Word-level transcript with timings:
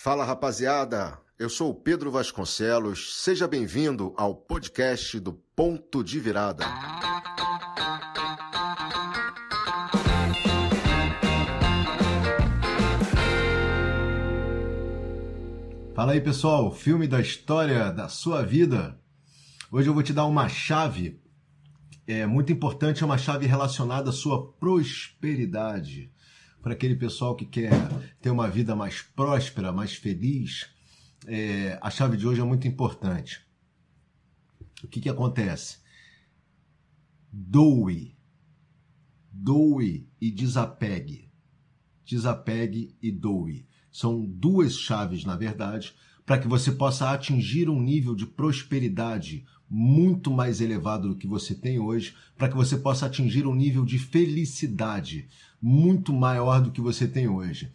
Fala 0.00 0.24
rapaziada, 0.24 1.18
eu 1.36 1.50
sou 1.50 1.70
o 1.70 1.74
Pedro 1.74 2.08
Vasconcelos, 2.08 3.20
seja 3.20 3.48
bem-vindo 3.48 4.14
ao 4.16 4.32
podcast 4.32 5.18
do 5.18 5.32
Ponto 5.32 6.04
de 6.04 6.20
Virada. 6.20 6.64
Fala 15.96 16.12
aí 16.12 16.20
pessoal, 16.20 16.72
filme 16.72 17.08
da 17.08 17.20
história 17.20 17.90
da 17.90 18.08
sua 18.08 18.44
vida. 18.44 18.96
Hoje 19.68 19.88
eu 19.88 19.94
vou 19.94 20.04
te 20.04 20.12
dar 20.12 20.26
uma 20.26 20.48
chave. 20.48 21.20
É 22.06 22.24
muito 22.24 22.52
importante, 22.52 23.02
é 23.02 23.04
uma 23.04 23.18
chave 23.18 23.46
relacionada 23.46 24.10
à 24.10 24.12
sua 24.12 24.52
prosperidade 24.52 26.12
para 26.62 26.72
aquele 26.72 26.96
pessoal 26.96 27.34
que 27.34 27.46
quer 27.46 27.72
ter 28.20 28.30
uma 28.30 28.48
vida 28.48 28.74
mais 28.74 29.02
próspera, 29.02 29.72
mais 29.72 29.94
feliz, 29.94 30.68
é, 31.26 31.78
a 31.80 31.90
chave 31.90 32.16
de 32.16 32.26
hoje 32.26 32.40
é 32.40 32.44
muito 32.44 32.66
importante. 32.66 33.40
O 34.82 34.88
que, 34.88 35.00
que 35.00 35.08
acontece? 35.08 35.78
Doe, 37.32 38.16
doe 39.30 40.08
e 40.20 40.30
desapegue. 40.30 41.30
Desapegue 42.04 42.96
e 43.02 43.10
doe. 43.10 43.66
São 43.90 44.24
duas 44.24 44.78
chaves, 44.78 45.24
na 45.24 45.36
verdade, 45.36 45.94
para 46.24 46.38
que 46.38 46.48
você 46.48 46.72
possa 46.72 47.10
atingir 47.10 47.68
um 47.68 47.80
nível 47.80 48.14
de 48.14 48.26
prosperidade 48.26 49.44
muito 49.68 50.30
mais 50.30 50.60
elevado 50.60 51.08
do 51.08 51.16
que 51.16 51.26
você 51.26 51.54
tem 51.54 51.78
hoje, 51.78 52.14
para 52.36 52.48
que 52.48 52.56
você 52.56 52.76
possa 52.78 53.06
atingir 53.06 53.46
um 53.46 53.54
nível 53.54 53.84
de 53.84 53.98
felicidade 53.98 55.28
muito 55.60 56.12
maior 56.12 56.60
do 56.60 56.70
que 56.70 56.80
você 56.80 57.06
tem 57.06 57.28
hoje. 57.28 57.72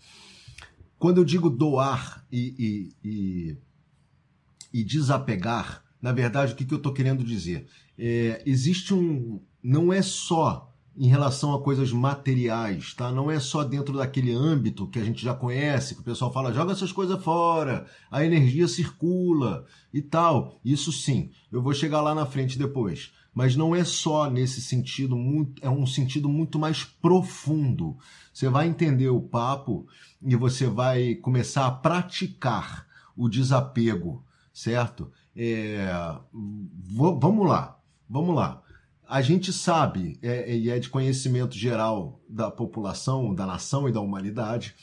Quando 0.97 1.17
eu 1.17 1.25
digo 1.25 1.49
doar 1.49 2.25
e, 2.31 2.91
e, 3.03 3.09
e, 3.09 3.57
e 4.73 4.83
desapegar, 4.83 5.83
na 6.01 6.11
verdade, 6.11 6.53
o 6.53 6.55
que, 6.55 6.65
que 6.65 6.73
eu 6.73 6.77
estou 6.77 6.93
querendo 6.93 7.23
dizer? 7.23 7.67
É, 7.97 8.41
existe 8.45 8.93
um. 8.93 9.41
Não 9.61 9.91
é 9.91 10.01
só 10.01 10.73
em 10.95 11.07
relação 11.07 11.53
a 11.53 11.61
coisas 11.61 11.91
materiais, 11.91 12.93
tá? 12.93 13.11
Não 13.11 13.29
é 13.29 13.39
só 13.39 13.63
dentro 13.63 13.97
daquele 13.97 14.31
âmbito 14.31 14.87
que 14.87 14.99
a 14.99 15.03
gente 15.03 15.23
já 15.23 15.33
conhece, 15.33 15.95
que 15.95 16.01
o 16.01 16.03
pessoal 16.03 16.31
fala, 16.31 16.53
joga 16.53 16.71
essas 16.71 16.91
coisas 16.91 17.21
fora, 17.23 17.87
a 18.11 18.23
energia 18.23 18.67
circula 18.67 19.65
e 19.93 20.01
tal. 20.01 20.59
Isso 20.63 20.91
sim, 20.91 21.31
eu 21.51 21.61
vou 21.61 21.73
chegar 21.73 22.01
lá 22.01 22.13
na 22.13 22.25
frente 22.25 22.59
depois. 22.59 23.11
Mas 23.33 23.55
não 23.55 23.75
é 23.75 23.83
só 23.83 24.29
nesse 24.29 24.61
sentido, 24.61 25.17
é 25.61 25.69
um 25.69 25.85
sentido 25.85 26.29
muito 26.29 26.59
mais 26.59 26.83
profundo. 26.83 27.97
Você 28.31 28.47
vai 28.47 28.67
entender 28.67 29.09
o 29.09 29.21
papo 29.21 29.87
e 30.21 30.35
você 30.35 30.67
vai 30.67 31.15
começar 31.15 31.65
a 31.65 31.71
praticar 31.71 32.87
o 33.17 33.27
desapego, 33.27 34.23
certo? 34.53 35.11
É, 35.35 35.87
vamos 36.31 37.47
lá, 37.47 37.79
vamos 38.07 38.35
lá 38.35 38.63
a 39.13 39.21
gente 39.21 39.53
sabe, 39.53 40.17
é, 40.23 40.55
e 40.57 40.71
é 40.71 40.79
de 40.79 40.89
conhecimento 40.89 41.55
geral 41.55 42.19
da 42.27 42.49
população, 42.49 43.35
da 43.35 43.45
nação 43.45 43.87
e 43.87 43.91
da 43.91 44.01
humanidade, 44.01 44.73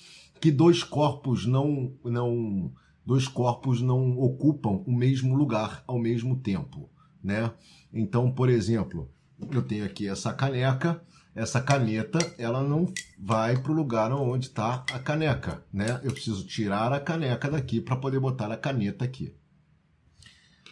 que 0.40 0.52
dois 0.52 0.84
corpos 0.84 1.46
não, 1.46 1.92
não, 2.04 2.72
dois 3.04 3.26
corpos 3.26 3.82
não 3.82 4.16
ocupam 4.18 4.84
o 4.86 4.92
mesmo 4.92 5.34
lugar 5.34 5.82
ao 5.84 5.98
mesmo 5.98 6.36
tempo, 6.36 6.88
né? 7.22 7.52
Então, 7.92 8.30
por 8.30 8.48
exemplo, 8.48 9.10
eu 9.50 9.62
tenho 9.62 9.84
aqui 9.84 10.08
essa 10.08 10.32
caneca, 10.32 11.02
essa 11.34 11.60
caneta, 11.60 12.18
ela 12.38 12.62
não 12.62 12.92
vai 13.18 13.56
para 13.56 13.72
o 13.72 13.74
lugar 13.74 14.12
onde 14.12 14.46
está 14.46 14.84
a 14.92 14.98
caneca, 14.98 15.64
né? 15.72 16.00
Eu 16.02 16.12
preciso 16.12 16.46
tirar 16.46 16.92
a 16.92 17.00
caneca 17.00 17.50
daqui 17.50 17.80
para 17.80 17.96
poder 17.96 18.18
botar 18.18 18.50
a 18.50 18.56
caneta 18.56 19.04
aqui. 19.04 19.34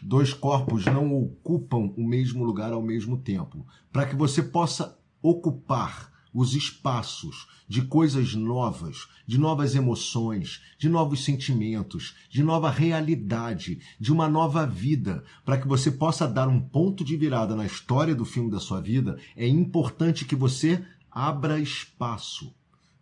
Dois 0.02 0.32
corpos 0.32 0.84
não 0.86 1.12
ocupam 1.14 1.92
o 1.96 2.04
mesmo 2.04 2.44
lugar 2.44 2.72
ao 2.72 2.82
mesmo 2.82 3.18
tempo. 3.18 3.66
Para 3.92 4.06
que 4.06 4.14
você 4.14 4.42
possa 4.42 4.96
ocupar 5.20 6.12
os 6.32 6.54
espaços 6.54 7.46
de 7.68 7.82
coisas 7.82 8.34
novas, 8.34 9.08
de 9.26 9.38
novas 9.38 9.74
emoções, 9.74 10.62
de 10.78 10.88
novos 10.88 11.24
sentimentos, 11.24 12.14
de 12.30 12.42
nova 12.42 12.70
realidade, 12.70 13.80
de 14.00 14.12
uma 14.12 14.28
nova 14.28 14.66
vida, 14.66 15.24
para 15.44 15.58
que 15.58 15.68
você 15.68 15.90
possa 15.90 16.26
dar 16.26 16.48
um 16.48 16.60
ponto 16.60 17.04
de 17.04 17.16
virada 17.16 17.54
na 17.54 17.66
história 17.66 18.14
do 18.14 18.24
filme 18.24 18.50
da 18.50 18.60
sua 18.60 18.80
vida, 18.80 19.18
é 19.36 19.46
importante 19.46 20.24
que 20.24 20.36
você 20.36 20.84
abra 21.10 21.60
espaço. 21.60 22.54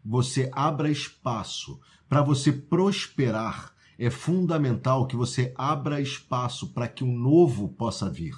Você 0.04 0.50
abra 0.52 0.90
espaço 0.90 1.80
para 2.08 2.22
você 2.22 2.52
prosperar 2.52 3.76
é 3.98 4.10
fundamental 4.10 5.06
que 5.06 5.16
você 5.16 5.52
abra 5.56 6.00
espaço 6.00 6.68
para 6.72 6.86
que 6.86 7.02
um 7.02 7.16
novo 7.16 7.68
possa 7.68 8.10
vir, 8.10 8.36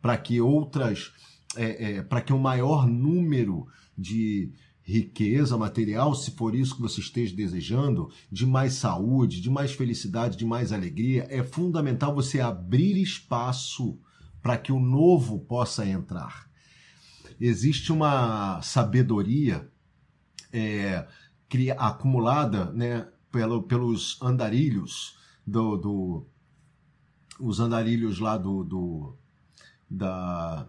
para 0.00 0.16
que 0.16 0.40
outras, 0.40 1.12
é, 1.56 1.96
é, 1.96 2.02
para 2.02 2.20
que 2.20 2.32
um 2.32 2.38
maior 2.38 2.86
número 2.86 3.66
de 4.00 4.52
riqueza 4.82 5.56
material, 5.56 6.14
se 6.14 6.32
for 6.32 6.54
isso 6.54 6.74
que 6.74 6.82
você 6.82 7.00
esteja 7.00 7.34
desejando, 7.34 8.10
de 8.30 8.46
mais 8.46 8.74
saúde, 8.74 9.40
de 9.40 9.50
mais 9.50 9.72
felicidade, 9.72 10.36
de 10.36 10.44
mais 10.44 10.72
alegria, 10.72 11.26
é 11.30 11.42
fundamental 11.42 12.14
você 12.14 12.40
abrir 12.40 13.00
espaço 13.00 13.98
para 14.42 14.56
que 14.56 14.72
o 14.72 14.80
novo 14.80 15.38
possa 15.38 15.86
entrar. 15.86 16.50
Existe 17.40 17.92
uma 17.92 18.60
sabedoria 18.62 19.70
é, 20.52 21.06
acumulada, 21.78 22.72
né, 22.72 23.06
pelo, 23.30 23.62
pelos 23.62 24.20
andarilhos 24.20 25.16
do, 25.46 25.76
do 25.76 26.26
os 27.38 27.60
andarilhos 27.60 28.18
lá 28.18 28.36
do, 28.36 28.64
do 28.64 29.14
da 29.88 30.68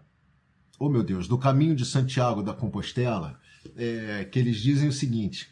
oh 0.84 0.90
meu 0.90 1.04
Deus 1.04 1.28
do 1.28 1.38
caminho 1.38 1.76
de 1.76 1.86
Santiago 1.86 2.42
da 2.42 2.56
Compostela 2.56 3.40
é, 3.78 4.26
que 4.26 4.40
eles 4.40 4.58
dizem 4.58 4.90
o 4.90 4.92
seguinte 4.92 5.48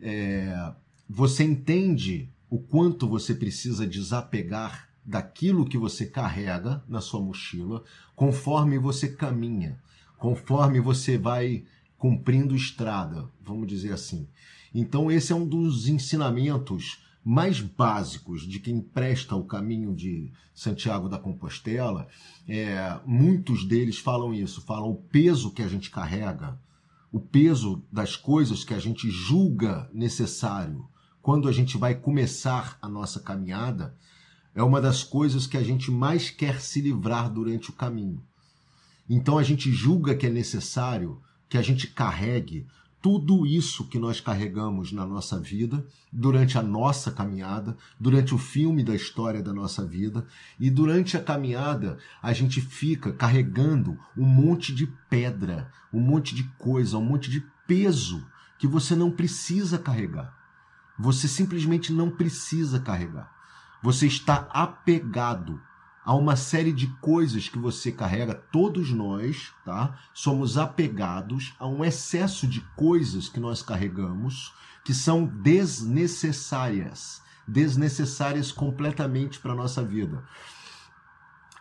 é, 0.00 0.72
você 1.06 1.44
entende 1.44 2.30
o 2.48 2.58
quanto 2.58 3.06
você 3.06 3.34
precisa 3.34 3.86
desapegar 3.86 4.88
daquilo 5.04 5.68
que 5.68 5.76
você 5.76 6.06
carrega 6.06 6.82
na 6.88 7.02
sua 7.02 7.20
mochila 7.20 7.84
conforme 8.14 8.78
você 8.78 9.08
caminha 9.08 9.78
conforme 10.16 10.80
você 10.80 11.18
vai 11.18 11.66
cumprindo 11.98 12.56
estrada 12.56 13.28
vamos 13.44 13.68
dizer 13.68 13.92
assim. 13.92 14.26
Então, 14.74 15.10
esse 15.10 15.32
é 15.32 15.36
um 15.36 15.46
dos 15.46 15.86
ensinamentos 15.88 17.05
mais 17.28 17.60
básicos 17.60 18.46
de 18.46 18.60
quem 18.60 18.80
presta 18.80 19.34
o 19.34 19.42
caminho 19.42 19.92
de 19.92 20.30
Santiago 20.54 21.08
da 21.08 21.18
Compostela. 21.18 22.06
É, 22.46 23.00
muitos 23.04 23.64
deles 23.64 23.98
falam 23.98 24.32
isso, 24.32 24.60
falam 24.60 24.92
o 24.92 24.94
peso 24.94 25.50
que 25.50 25.60
a 25.60 25.66
gente 25.66 25.90
carrega, 25.90 26.56
o 27.10 27.18
peso 27.18 27.82
das 27.90 28.14
coisas 28.14 28.62
que 28.62 28.72
a 28.72 28.78
gente 28.78 29.10
julga 29.10 29.90
necessário 29.92 30.88
quando 31.20 31.48
a 31.48 31.52
gente 31.52 31.76
vai 31.76 31.96
começar 31.96 32.78
a 32.80 32.88
nossa 32.88 33.18
caminhada, 33.18 33.96
é 34.54 34.62
uma 34.62 34.80
das 34.80 35.02
coisas 35.02 35.48
que 35.48 35.56
a 35.56 35.64
gente 35.64 35.90
mais 35.90 36.30
quer 36.30 36.60
se 36.60 36.80
livrar 36.80 37.28
durante 37.28 37.70
o 37.70 37.72
caminho. 37.72 38.22
Então 39.10 39.36
a 39.36 39.42
gente 39.42 39.72
julga 39.72 40.14
que 40.14 40.26
é 40.26 40.30
necessário 40.30 41.20
que 41.48 41.58
a 41.58 41.62
gente 41.62 41.88
carregue 41.88 42.68
tudo 43.00 43.46
isso 43.46 43.86
que 43.88 43.98
nós 43.98 44.20
carregamos 44.20 44.90
na 44.90 45.06
nossa 45.06 45.38
vida, 45.38 45.86
durante 46.12 46.58
a 46.58 46.62
nossa 46.62 47.10
caminhada, 47.10 47.76
durante 48.00 48.34
o 48.34 48.38
filme 48.38 48.82
da 48.82 48.94
história 48.94 49.42
da 49.42 49.52
nossa 49.52 49.84
vida, 49.84 50.26
e 50.58 50.70
durante 50.70 51.16
a 51.16 51.22
caminhada 51.22 51.98
a 52.22 52.32
gente 52.32 52.60
fica 52.60 53.12
carregando 53.12 53.98
um 54.16 54.24
monte 54.24 54.74
de 54.74 54.86
pedra, 55.08 55.70
um 55.92 56.00
monte 56.00 56.34
de 56.34 56.44
coisa, 56.58 56.98
um 56.98 57.04
monte 57.04 57.30
de 57.30 57.44
peso 57.66 58.26
que 58.58 58.66
você 58.66 58.96
não 58.96 59.10
precisa 59.10 59.78
carregar. 59.78 60.34
Você 60.98 61.28
simplesmente 61.28 61.92
não 61.92 62.10
precisa 62.10 62.80
carregar. 62.80 63.30
Você 63.82 64.06
está 64.06 64.48
apegado 64.50 65.60
a 66.06 66.14
uma 66.14 66.36
série 66.36 66.72
de 66.72 66.86
coisas 67.00 67.48
que 67.48 67.58
você 67.58 67.90
carrega, 67.90 68.32
todos 68.32 68.92
nós, 68.92 69.52
tá? 69.64 69.98
Somos 70.14 70.56
apegados 70.56 71.52
a 71.58 71.66
um 71.66 71.84
excesso 71.84 72.46
de 72.46 72.60
coisas 72.76 73.28
que 73.28 73.40
nós 73.40 73.60
carregamos 73.60 74.54
que 74.84 74.94
são 74.94 75.26
desnecessárias, 75.26 77.20
desnecessárias 77.46 78.52
completamente 78.52 79.40
para 79.40 79.50
a 79.50 79.56
nossa 79.56 79.82
vida. 79.82 80.22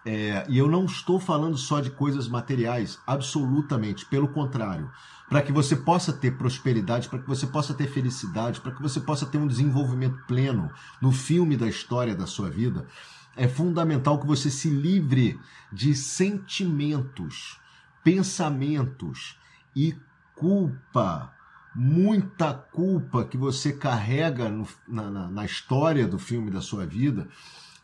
É, 0.06 0.45
e 0.47 0.59
eu 0.59 0.69
não 0.69 0.86
estou 0.86 1.19
falando 1.19 1.57
só 1.57 1.81
de 1.81 1.89
coisas 1.89 2.27
materiais, 2.27 3.00
absolutamente, 3.07 4.06
pelo 4.06 4.27
contrário. 4.27 4.92
Para 5.27 5.42
que 5.42 5.51
você 5.51 5.75
possa 5.75 6.13
ter 6.13 6.38
prosperidade, 6.38 7.09
para 7.09 7.18
que 7.18 7.27
você 7.27 7.47
possa 7.47 7.74
ter 7.74 7.88
felicidade, 7.88 8.62
para 8.62 8.74
que 8.74 8.81
você 8.83 9.00
possa 9.00 9.25
ter 9.25 9.39
um 9.39 9.47
desenvolvimento 9.47 10.24
pleno 10.27 10.69
no 11.01 11.12
filme 11.12 11.57
da 11.57 11.68
história 11.68 12.15
da 12.15 12.27
sua 12.27 12.51
vida, 12.51 12.86
é 13.35 13.47
fundamental 13.47 14.19
que 14.19 14.25
você 14.25 14.49
se 14.49 14.69
livre 14.69 15.39
de 15.71 15.93
sentimentos, 15.93 17.59
pensamentos 18.03 19.37
e 19.75 19.95
culpa. 20.35 21.33
Muita 21.75 22.53
culpa 22.53 23.25
que 23.25 23.37
você 23.37 23.73
carrega 23.73 24.49
no, 24.49 24.65
na, 24.87 25.11
na, 25.11 25.27
na 25.29 25.45
história 25.45 26.07
do 26.07 26.17
filme 26.17 26.49
da 26.49 26.61
sua 26.61 26.85
vida 26.85 27.27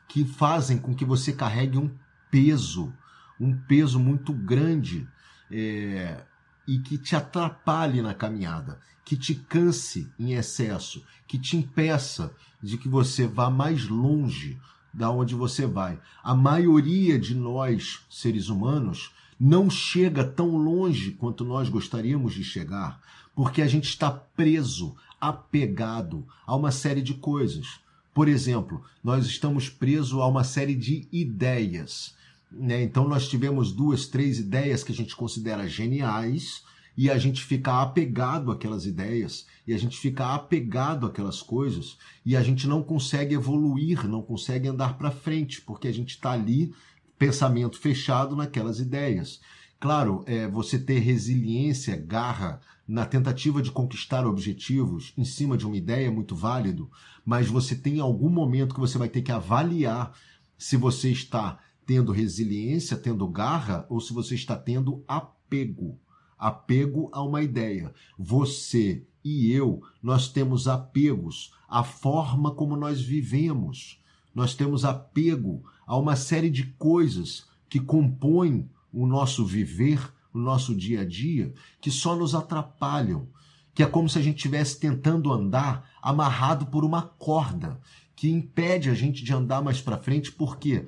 que 0.07 0.23
fazem 0.25 0.77
com 0.77 0.95
que 0.95 1.03
você 1.03 1.33
carregue 1.33 1.77
um 1.77 1.93
peso, 2.29 2.93
um 3.39 3.53
peso 3.53 3.99
muito 3.99 4.33
grande 4.33 5.07
é, 5.49 6.23
e 6.65 6.79
que 6.79 6.97
te 6.97 7.15
atrapalhe 7.15 8.01
na 8.01 8.13
caminhada, 8.13 8.79
que 9.03 9.17
te 9.17 9.35
canse 9.35 10.11
em 10.17 10.33
excesso, 10.33 11.03
que 11.27 11.37
te 11.37 11.57
impeça 11.57 12.33
de 12.61 12.77
que 12.77 12.87
você 12.87 13.27
vá 13.27 13.49
mais 13.49 13.87
longe 13.87 14.59
da 14.93 15.09
onde 15.09 15.35
você 15.35 15.65
vai. 15.65 15.99
A 16.23 16.35
maioria 16.35 17.17
de 17.17 17.35
nós, 17.35 18.01
seres 18.09 18.49
humanos, 18.49 19.11
não 19.39 19.69
chega 19.69 20.23
tão 20.23 20.55
longe 20.55 21.11
quanto 21.11 21.43
nós 21.43 21.69
gostaríamos 21.69 22.33
de 22.33 22.43
chegar, 22.43 23.01
porque 23.35 23.61
a 23.61 23.67
gente 23.67 23.89
está 23.89 24.11
preso, 24.11 24.95
apegado 25.19 26.25
a 26.45 26.55
uma 26.55 26.71
série 26.71 27.01
de 27.01 27.13
coisas. 27.13 27.79
Por 28.13 28.27
exemplo, 28.27 28.83
nós 29.03 29.25
estamos 29.25 29.69
presos 29.69 30.19
a 30.19 30.27
uma 30.27 30.43
série 30.43 30.75
de 30.75 31.07
ideias. 31.11 32.13
Né? 32.51 32.83
Então, 32.83 33.07
nós 33.07 33.27
tivemos 33.27 33.71
duas, 33.71 34.07
três 34.07 34.37
ideias 34.39 34.83
que 34.83 34.91
a 34.91 34.95
gente 34.95 35.15
considera 35.15 35.67
geniais 35.67 36.63
e 36.97 37.09
a 37.09 37.17
gente 37.17 37.43
fica 37.43 37.81
apegado 37.81 38.51
àquelas 38.51 38.85
ideias, 38.85 39.45
e 39.65 39.73
a 39.73 39.77
gente 39.77 39.97
fica 39.97 40.33
apegado 40.33 41.05
àquelas 41.05 41.41
coisas, 41.41 41.97
e 42.25 42.35
a 42.35 42.43
gente 42.43 42.67
não 42.67 42.83
consegue 42.83 43.35
evoluir, 43.35 44.07
não 44.07 44.21
consegue 44.21 44.67
andar 44.67 44.97
para 44.97 45.11
frente, 45.11 45.61
porque 45.61 45.87
a 45.87 45.93
gente 45.93 46.09
está 46.09 46.31
ali, 46.31 46.73
pensamento 47.17 47.79
fechado 47.79 48.35
naquelas 48.35 48.79
ideias. 48.79 49.39
Claro, 49.79 50.23
é, 50.27 50.47
você 50.47 50.77
ter 50.77 50.99
resiliência, 50.99 51.95
garra 51.95 52.59
na 52.87 53.05
tentativa 53.05 53.61
de 53.61 53.71
conquistar 53.71 54.27
objetivos 54.27 55.13
em 55.17 55.23
cima 55.23 55.57
de 55.57 55.65
uma 55.65 55.77
ideia 55.77 56.07
é 56.07 56.11
muito 56.11 56.35
válido, 56.35 56.91
mas 57.25 57.47
você 57.47 57.75
tem 57.75 57.99
algum 57.99 58.29
momento 58.29 58.73
que 58.75 58.79
você 58.79 58.97
vai 58.97 59.07
ter 59.07 59.21
que 59.21 59.31
avaliar 59.31 60.13
se 60.57 60.77
você 60.77 61.09
está 61.09 61.59
tendo 61.85 62.11
resiliência, 62.11 62.97
tendo 62.97 63.27
garra, 63.27 63.85
ou 63.89 63.99
se 63.99 64.13
você 64.13 64.35
está 64.35 64.55
tendo 64.55 65.03
apego 65.07 65.99
apego 66.41 67.07
a 67.13 67.21
uma 67.21 67.43
ideia. 67.43 67.93
Você 68.17 69.05
e 69.23 69.51
eu, 69.51 69.83
nós 70.01 70.27
temos 70.27 70.67
apegos 70.67 71.53
à 71.69 71.83
forma 71.83 72.49
como 72.55 72.75
nós 72.75 72.99
vivemos. 72.99 74.01
Nós 74.33 74.55
temos 74.55 74.83
apego 74.83 75.63
a 75.85 75.95
uma 75.95 76.15
série 76.15 76.49
de 76.49 76.63
coisas 76.63 77.45
que 77.69 77.79
compõem 77.79 78.67
o 78.91 79.05
nosso 79.05 79.45
viver, 79.45 80.11
o 80.33 80.39
nosso 80.39 80.73
dia 80.73 81.01
a 81.01 81.05
dia, 81.05 81.53
que 81.79 81.91
só 81.91 82.15
nos 82.15 82.33
atrapalham, 82.33 83.27
que 83.75 83.83
é 83.83 83.85
como 83.85 84.09
se 84.09 84.17
a 84.17 84.21
gente 84.21 84.37
estivesse 84.37 84.79
tentando 84.79 85.31
andar 85.31 85.91
amarrado 86.01 86.65
por 86.65 86.83
uma 86.83 87.03
corda 87.03 87.79
que 88.15 88.29
impede 88.29 88.89
a 88.89 88.95
gente 88.95 89.23
de 89.23 89.31
andar 89.31 89.61
mais 89.61 89.79
para 89.79 89.97
frente, 89.97 90.31
porque 90.31 90.87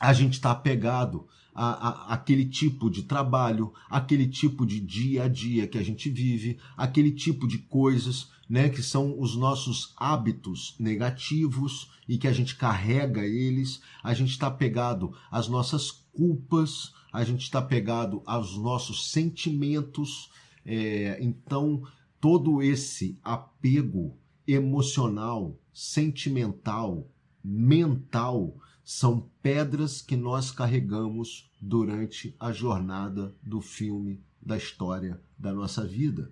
a 0.00 0.12
gente 0.14 0.34
está 0.34 0.50
apegado 0.50 1.28
a, 1.56 1.88
a, 1.88 2.12
aquele 2.12 2.44
tipo 2.44 2.90
de 2.90 3.04
trabalho, 3.04 3.72
aquele 3.88 4.28
tipo 4.28 4.66
de 4.66 4.78
dia 4.78 5.24
a 5.24 5.28
dia 5.28 5.66
que 5.66 5.78
a 5.78 5.82
gente 5.82 6.10
vive, 6.10 6.58
aquele 6.76 7.10
tipo 7.10 7.48
de 7.48 7.56
coisas, 7.56 8.30
né, 8.48 8.68
que 8.68 8.82
são 8.82 9.18
os 9.18 9.34
nossos 9.34 9.94
hábitos 9.96 10.76
negativos 10.78 11.90
e 12.06 12.18
que 12.18 12.28
a 12.28 12.32
gente 12.32 12.54
carrega 12.56 13.24
eles, 13.24 13.80
a 14.02 14.12
gente 14.12 14.30
está 14.30 14.50
pegado 14.50 15.14
às 15.30 15.48
nossas 15.48 15.90
culpas, 15.90 16.92
a 17.10 17.24
gente 17.24 17.42
está 17.42 17.62
pegado 17.62 18.22
aos 18.26 18.58
nossos 18.58 19.10
sentimentos, 19.10 20.30
é, 20.64 21.18
então 21.22 21.82
todo 22.20 22.62
esse 22.62 23.18
apego 23.24 24.14
emocional, 24.46 25.58
sentimental, 25.72 27.10
mental, 27.42 28.54
são 28.88 29.28
pedras 29.42 30.00
que 30.00 30.16
nós 30.16 30.52
carregamos 30.52 31.50
durante 31.60 32.36
a 32.38 32.52
jornada 32.52 33.34
do 33.42 33.60
filme 33.60 34.22
da 34.40 34.56
história 34.56 35.20
da 35.36 35.52
nossa 35.52 35.84
vida. 35.84 36.30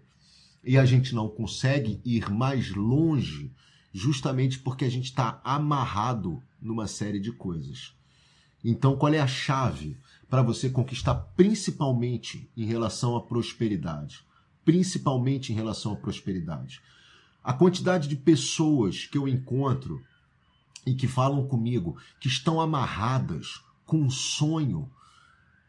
E 0.63 0.79
a 0.79 0.85
gente 0.85 1.17
não 1.17 1.29
consegue 1.29 2.01
ir 2.05 2.31
mais 2.31 2.71
longe 2.71 3.51
justamente 3.93 4.61
porque 4.61 4.85
a 4.85 4.89
gente 4.89 5.07
está 5.07 5.41
amarrado 5.43 6.41
numa 6.63 6.87
série 6.87 7.19
de 7.19 7.33
coisas. 7.33 7.93
Então, 8.63 8.97
qual 8.97 9.13
é 9.13 9.19
a 9.19 9.27
chave 9.27 9.97
para 10.31 10.41
você 10.41 10.71
conquistar, 10.71 11.17
principalmente 11.37 12.49
em 12.57 12.67
relação 12.67 13.17
à 13.17 13.21
prosperidade? 13.21 14.25
Principalmente 14.65 15.53
em 15.53 15.57
relação 15.57 15.95
à 15.95 15.97
prosperidade. 15.97 16.81
A 17.43 17.53
quantidade 17.53 18.07
de 18.07 18.15
pessoas 18.15 19.07
que 19.07 19.19
eu 19.19 19.27
encontro 19.27 20.01
e 20.87 20.95
que 20.95 21.07
falam 21.09 21.47
comigo 21.47 21.97
que 22.21 22.29
estão 22.29 22.61
amarradas 22.61 23.63
com 23.87 23.99
um 23.99 24.11
sonho, 24.11 24.91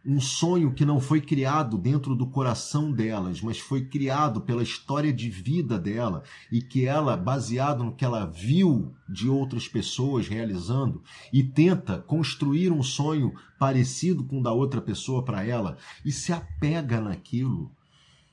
um 0.05 0.21
sonho 0.21 0.73
que 0.73 0.85
não 0.85 0.99
foi 0.99 1.19
criado 1.19 1.77
dentro 1.77 2.15
do 2.15 2.27
coração 2.27 2.91
delas, 2.91 3.41
mas 3.41 3.59
foi 3.59 3.85
criado 3.85 4.41
pela 4.41 4.61
história 4.61 5.11
de 5.11 5.29
vida 5.29 5.79
dela 5.79 6.23
e 6.51 6.61
que 6.61 6.85
ela, 6.85 7.17
baseado 7.17 7.83
no 7.83 7.95
que 7.95 8.05
ela 8.05 8.25
viu 8.25 8.93
de 9.09 9.27
outras 9.27 9.67
pessoas 9.67 10.27
realizando, 10.27 11.01
e 11.33 11.43
tenta 11.43 11.97
construir 11.97 12.71
um 12.71 12.83
sonho 12.83 13.33
parecido 13.57 14.23
com 14.23 14.39
o 14.39 14.43
da 14.43 14.51
outra 14.51 14.79
pessoa 14.79 15.23
para 15.23 15.43
ela 15.43 15.77
e 16.03 16.11
se 16.11 16.31
apega 16.31 17.01
naquilo 17.01 17.71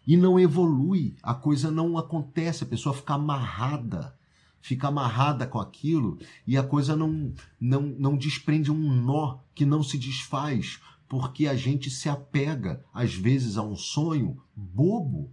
e 0.07 0.17
não 0.17 0.39
evolui, 0.39 1.17
a 1.23 1.35
coisa 1.35 1.71
não 1.71 1.97
acontece, 1.97 2.65
a 2.65 2.67
pessoa 2.67 2.95
fica 2.95 3.15
amarrada 3.15 4.15
fica 4.63 4.89
amarrada 4.89 5.47
com 5.47 5.59
aquilo 5.59 6.19
e 6.47 6.57
a 6.57 6.63
coisa 6.63 6.97
não, 6.97 7.35
não, 7.61 7.83
não 7.83 8.17
desprende 8.17 8.71
um 8.71 9.03
nó 9.03 9.39
que 9.55 9.67
não 9.67 9.83
se 9.83 9.99
desfaz, 9.99 10.81
porque 11.09 11.47
a 11.47 11.55
gente 11.55 11.91
se 11.91 12.09
apega, 12.09 12.83
às 12.95 13.13
vezes, 13.13 13.59
a 13.59 13.63
um 13.63 13.77
sonho 13.77 14.41
bobo, 14.57 15.31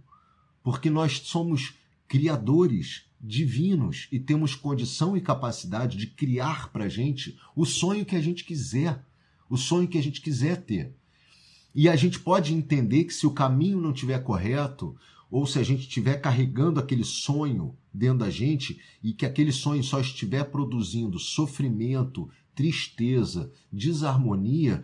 porque 0.62 0.90
nós 0.90 1.20
somos 1.20 1.74
criadores 2.06 3.06
divinos 3.20 4.08
e 4.10 4.18
temos 4.18 4.54
condição 4.54 5.16
e 5.16 5.20
capacidade 5.20 5.96
de 5.96 6.06
criar 6.08 6.70
para 6.70 6.84
a 6.84 6.88
gente 6.88 7.38
o 7.54 7.64
sonho 7.64 8.04
que 8.04 8.16
a 8.16 8.20
gente 8.20 8.44
quiser, 8.44 9.02
o 9.48 9.56
sonho 9.56 9.88
que 9.88 9.96
a 9.96 10.02
gente 10.02 10.20
quiser 10.20 10.62
ter. 10.62 10.94
E 11.74 11.88
a 11.88 11.94
gente 11.94 12.18
pode 12.18 12.52
entender 12.52 13.04
que 13.04 13.14
se 13.14 13.26
o 13.26 13.32
caminho 13.32 13.80
não 13.80 13.92
estiver 13.92 14.18
correto, 14.24 14.96
ou 15.30 15.46
se 15.46 15.58
a 15.58 15.62
gente 15.62 15.82
estiver 15.82 16.20
carregando 16.20 16.80
aquele 16.80 17.04
sonho 17.04 17.76
dentro 17.92 18.18
da 18.18 18.30
gente 18.30 18.80
e 19.02 19.12
que 19.12 19.24
aquele 19.24 19.52
sonho 19.52 19.82
só 19.84 20.00
estiver 20.00 20.44
produzindo 20.44 21.18
sofrimento, 21.18 22.28
tristeza, 22.54 23.52
desarmonia, 23.72 24.82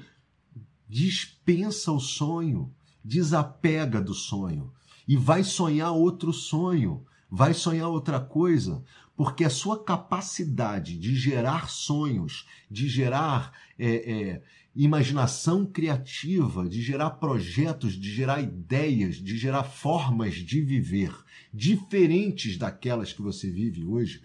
dispensa 0.88 1.90
o 1.90 1.98
sonho, 1.98 2.72
desapega 3.04 4.00
do 4.00 4.14
sonho. 4.14 4.72
E 5.06 5.16
vai 5.16 5.42
sonhar 5.42 5.92
outro 5.92 6.32
sonho, 6.32 7.04
vai 7.30 7.52
sonhar 7.52 7.88
outra 7.88 8.20
coisa, 8.20 8.84
porque 9.16 9.44
a 9.44 9.50
sua 9.50 9.82
capacidade 9.82 10.98
de 10.98 11.14
gerar 11.16 11.68
sonhos, 11.68 12.46
de 12.70 12.88
gerar 12.88 13.52
é, 13.78 14.12
é, 14.12 14.42
imaginação 14.84 15.64
criativa, 15.64 16.68
de 16.68 16.82
gerar 16.82 17.10
projetos, 17.10 17.94
de 17.94 18.12
gerar 18.12 18.42
ideias, 18.42 19.16
de 19.16 19.38
gerar 19.38 19.64
formas 19.64 20.34
de 20.34 20.60
viver 20.60 21.12
diferentes 21.52 22.58
daquelas 22.58 23.12
que 23.12 23.22
você 23.22 23.50
vive 23.50 23.84
hoje, 23.84 24.22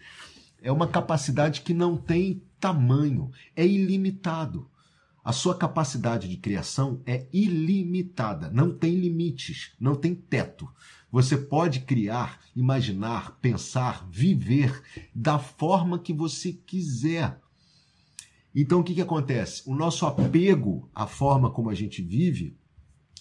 é 0.62 0.72
uma 0.72 0.88
capacidade 0.88 1.62
que 1.62 1.74
não 1.74 1.96
tem 1.96 2.44
tamanho, 2.60 3.32
é 3.56 3.66
ilimitado. 3.66 4.70
A 5.24 5.32
sua 5.32 5.56
capacidade 5.56 6.28
de 6.28 6.38
criação 6.38 7.02
é 7.06 7.28
ilimitada, 7.32 8.50
não 8.50 8.76
tem 8.76 8.96
limites, 8.96 9.72
não 9.80 9.96
tem 9.96 10.14
teto. 10.14 10.68
Você 11.12 11.38
pode 11.38 11.82
criar, 11.82 12.40
imaginar, 12.56 13.38
pensar, 13.42 14.08
viver 14.10 14.82
da 15.14 15.38
forma 15.38 16.00
que 16.00 16.14
você 16.14 16.54
quiser. 16.54 17.40
Então 18.54 18.80
o 18.80 18.84
que, 18.84 18.94
que 18.94 19.02
acontece? 19.02 19.64
O 19.66 19.76
nosso 19.76 20.06
apego 20.06 20.90
à 20.94 21.08
forma 21.08 21.50
como 21.50 21.70
a 21.70 21.74
gente 21.74 22.02
vive 22.02 22.58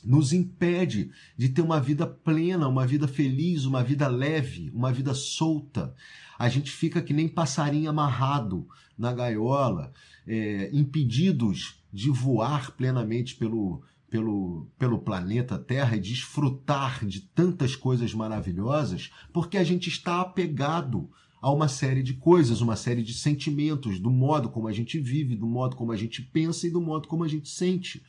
nos 0.04 0.32
impede 0.32 1.10
de 1.37 1.49
ter 1.49 1.62
uma 1.62 1.80
vida 1.80 2.06
plena, 2.06 2.66
uma 2.66 2.87
vida 2.87 3.06
feliz, 3.06 3.64
uma 3.64 3.82
vida 3.82 4.08
leve, 4.08 4.70
uma 4.75 4.92
vida 4.92 5.14
solta. 5.14 5.94
A 6.38 6.49
gente 6.49 6.70
fica 6.70 7.02
que 7.02 7.12
nem 7.12 7.28
passarinho 7.28 7.90
amarrado 7.90 8.66
na 8.96 9.12
gaiola, 9.12 9.92
é, 10.26 10.70
impedidos 10.72 11.82
de 11.92 12.10
voar 12.10 12.72
plenamente 12.72 13.34
pelo, 13.37 13.82
pelo, 14.08 14.66
pelo 14.78 14.99
planeta 14.99 15.58
Terra 15.58 15.96
e 15.96 16.00
desfrutar 16.00 17.04
de 17.04 17.20
tantas 17.20 17.76
coisas 17.76 18.14
maravilhosas, 18.14 19.10
porque 19.32 19.56
a 19.56 19.64
gente 19.64 19.88
está 19.88 20.20
apegado 20.20 21.10
a 21.40 21.50
uma 21.50 21.68
série 21.68 22.02
de 22.02 22.14
coisas, 22.14 22.61
uma 22.61 22.76
série 22.76 23.02
de 23.02 23.14
sentimentos, 23.14 23.99
do 23.99 24.11
modo 24.11 24.50
como 24.50 24.68
a 24.68 24.73
gente 24.73 24.99
vive, 24.99 25.37
do 25.37 25.47
modo 25.47 25.76
como 25.76 25.92
a 25.92 25.97
gente 25.97 26.23
pensa 26.23 26.66
e 26.66 26.70
do 26.70 26.80
modo 26.80 27.09
como 27.09 27.25
a 27.25 27.28
gente 27.28 27.49
sente. 27.49 28.02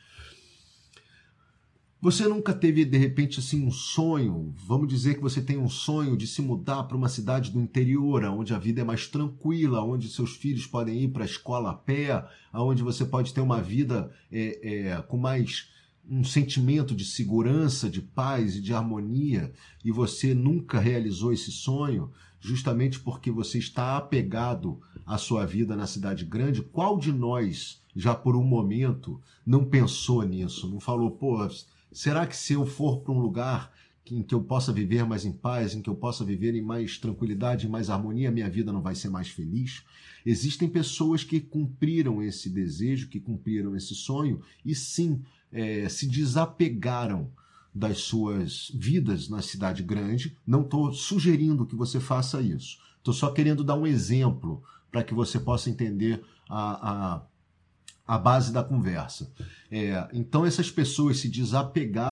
Você 2.02 2.26
nunca 2.26 2.52
teve, 2.52 2.84
de 2.84 2.98
repente, 2.98 3.38
assim, 3.38 3.64
um 3.64 3.70
sonho? 3.70 4.52
Vamos 4.66 4.88
dizer 4.88 5.14
que 5.14 5.20
você 5.20 5.40
tem 5.40 5.56
um 5.56 5.68
sonho 5.68 6.16
de 6.16 6.26
se 6.26 6.42
mudar 6.42 6.82
para 6.82 6.96
uma 6.96 7.08
cidade 7.08 7.52
do 7.52 7.60
interior, 7.60 8.24
onde 8.24 8.52
a 8.52 8.58
vida 8.58 8.80
é 8.80 8.84
mais 8.84 9.06
tranquila, 9.06 9.84
onde 9.84 10.08
seus 10.08 10.34
filhos 10.34 10.66
podem 10.66 11.04
ir 11.04 11.12
para 11.12 11.22
a 11.22 11.26
escola 11.26 11.70
a 11.70 11.74
pé, 11.74 12.26
onde 12.52 12.82
você 12.82 13.04
pode 13.04 13.32
ter 13.32 13.40
uma 13.40 13.62
vida 13.62 14.10
é, 14.32 14.88
é, 14.88 15.02
com 15.02 15.16
mais 15.16 15.70
um 16.10 16.24
sentimento 16.24 16.92
de 16.92 17.04
segurança, 17.04 17.88
de 17.88 18.02
paz 18.02 18.56
e 18.56 18.60
de 18.60 18.74
harmonia, 18.74 19.52
e 19.84 19.92
você 19.92 20.34
nunca 20.34 20.80
realizou 20.80 21.32
esse 21.32 21.52
sonho, 21.52 22.10
justamente 22.42 22.98
porque 22.98 23.30
você 23.30 23.58
está 23.58 23.96
apegado 23.96 24.80
à 25.06 25.16
sua 25.16 25.46
vida 25.46 25.76
na 25.76 25.86
cidade 25.86 26.24
grande, 26.24 26.60
qual 26.60 26.98
de 26.98 27.12
nós 27.12 27.80
já 27.94 28.14
por 28.14 28.34
um 28.34 28.42
momento 28.42 29.20
não 29.46 29.64
pensou 29.64 30.22
nisso? 30.22 30.68
Não 30.68 30.80
falou, 30.80 31.12
pô, 31.12 31.48
será 31.92 32.26
que 32.26 32.36
se 32.36 32.54
eu 32.54 32.66
for 32.66 32.98
para 32.98 33.12
um 33.12 33.20
lugar 33.20 33.72
em 34.10 34.22
que 34.22 34.34
eu 34.34 34.42
possa 34.42 34.72
viver 34.72 35.04
mais 35.06 35.24
em 35.24 35.32
paz, 35.32 35.74
em 35.74 35.80
que 35.80 35.88
eu 35.88 35.94
possa 35.94 36.24
viver 36.24 36.54
em 36.54 36.60
mais 36.60 36.98
tranquilidade, 36.98 37.66
em 37.66 37.70
mais 37.70 37.88
harmonia, 37.88 38.32
minha 38.32 38.50
vida 38.50 38.72
não 38.72 38.82
vai 38.82 38.96
ser 38.96 39.08
mais 39.08 39.28
feliz? 39.28 39.84
Existem 40.26 40.68
pessoas 40.68 41.22
que 41.22 41.40
cumpriram 41.40 42.20
esse 42.20 42.50
desejo, 42.50 43.08
que 43.08 43.20
cumpriram 43.20 43.76
esse 43.76 43.94
sonho 43.94 44.40
e 44.64 44.74
sim 44.74 45.22
é, 45.52 45.88
se 45.88 46.08
desapegaram 46.08 47.30
das 47.74 47.98
suas 47.98 48.70
vidas 48.74 49.28
na 49.28 49.40
cidade 49.40 49.82
grande. 49.82 50.36
Não 50.46 50.62
estou 50.62 50.92
sugerindo 50.92 51.66
que 51.66 51.76
você 51.76 51.98
faça 51.98 52.40
isso. 52.40 52.78
Estou 52.98 53.14
só 53.14 53.30
querendo 53.30 53.64
dar 53.64 53.74
um 53.74 53.86
exemplo 53.86 54.62
para 54.90 55.02
que 55.02 55.14
você 55.14 55.40
possa 55.40 55.70
entender 55.70 56.22
a, 56.48 56.90
a, 57.16 57.22
a 58.06 58.18
base 58.18 58.52
da 58.52 58.62
conversa. 58.62 59.32
É, 59.70 60.08
então, 60.12 60.44
essas 60.44 60.70
pessoas 60.70 61.18
se 61.18 61.28
desapegaram. 61.28 62.11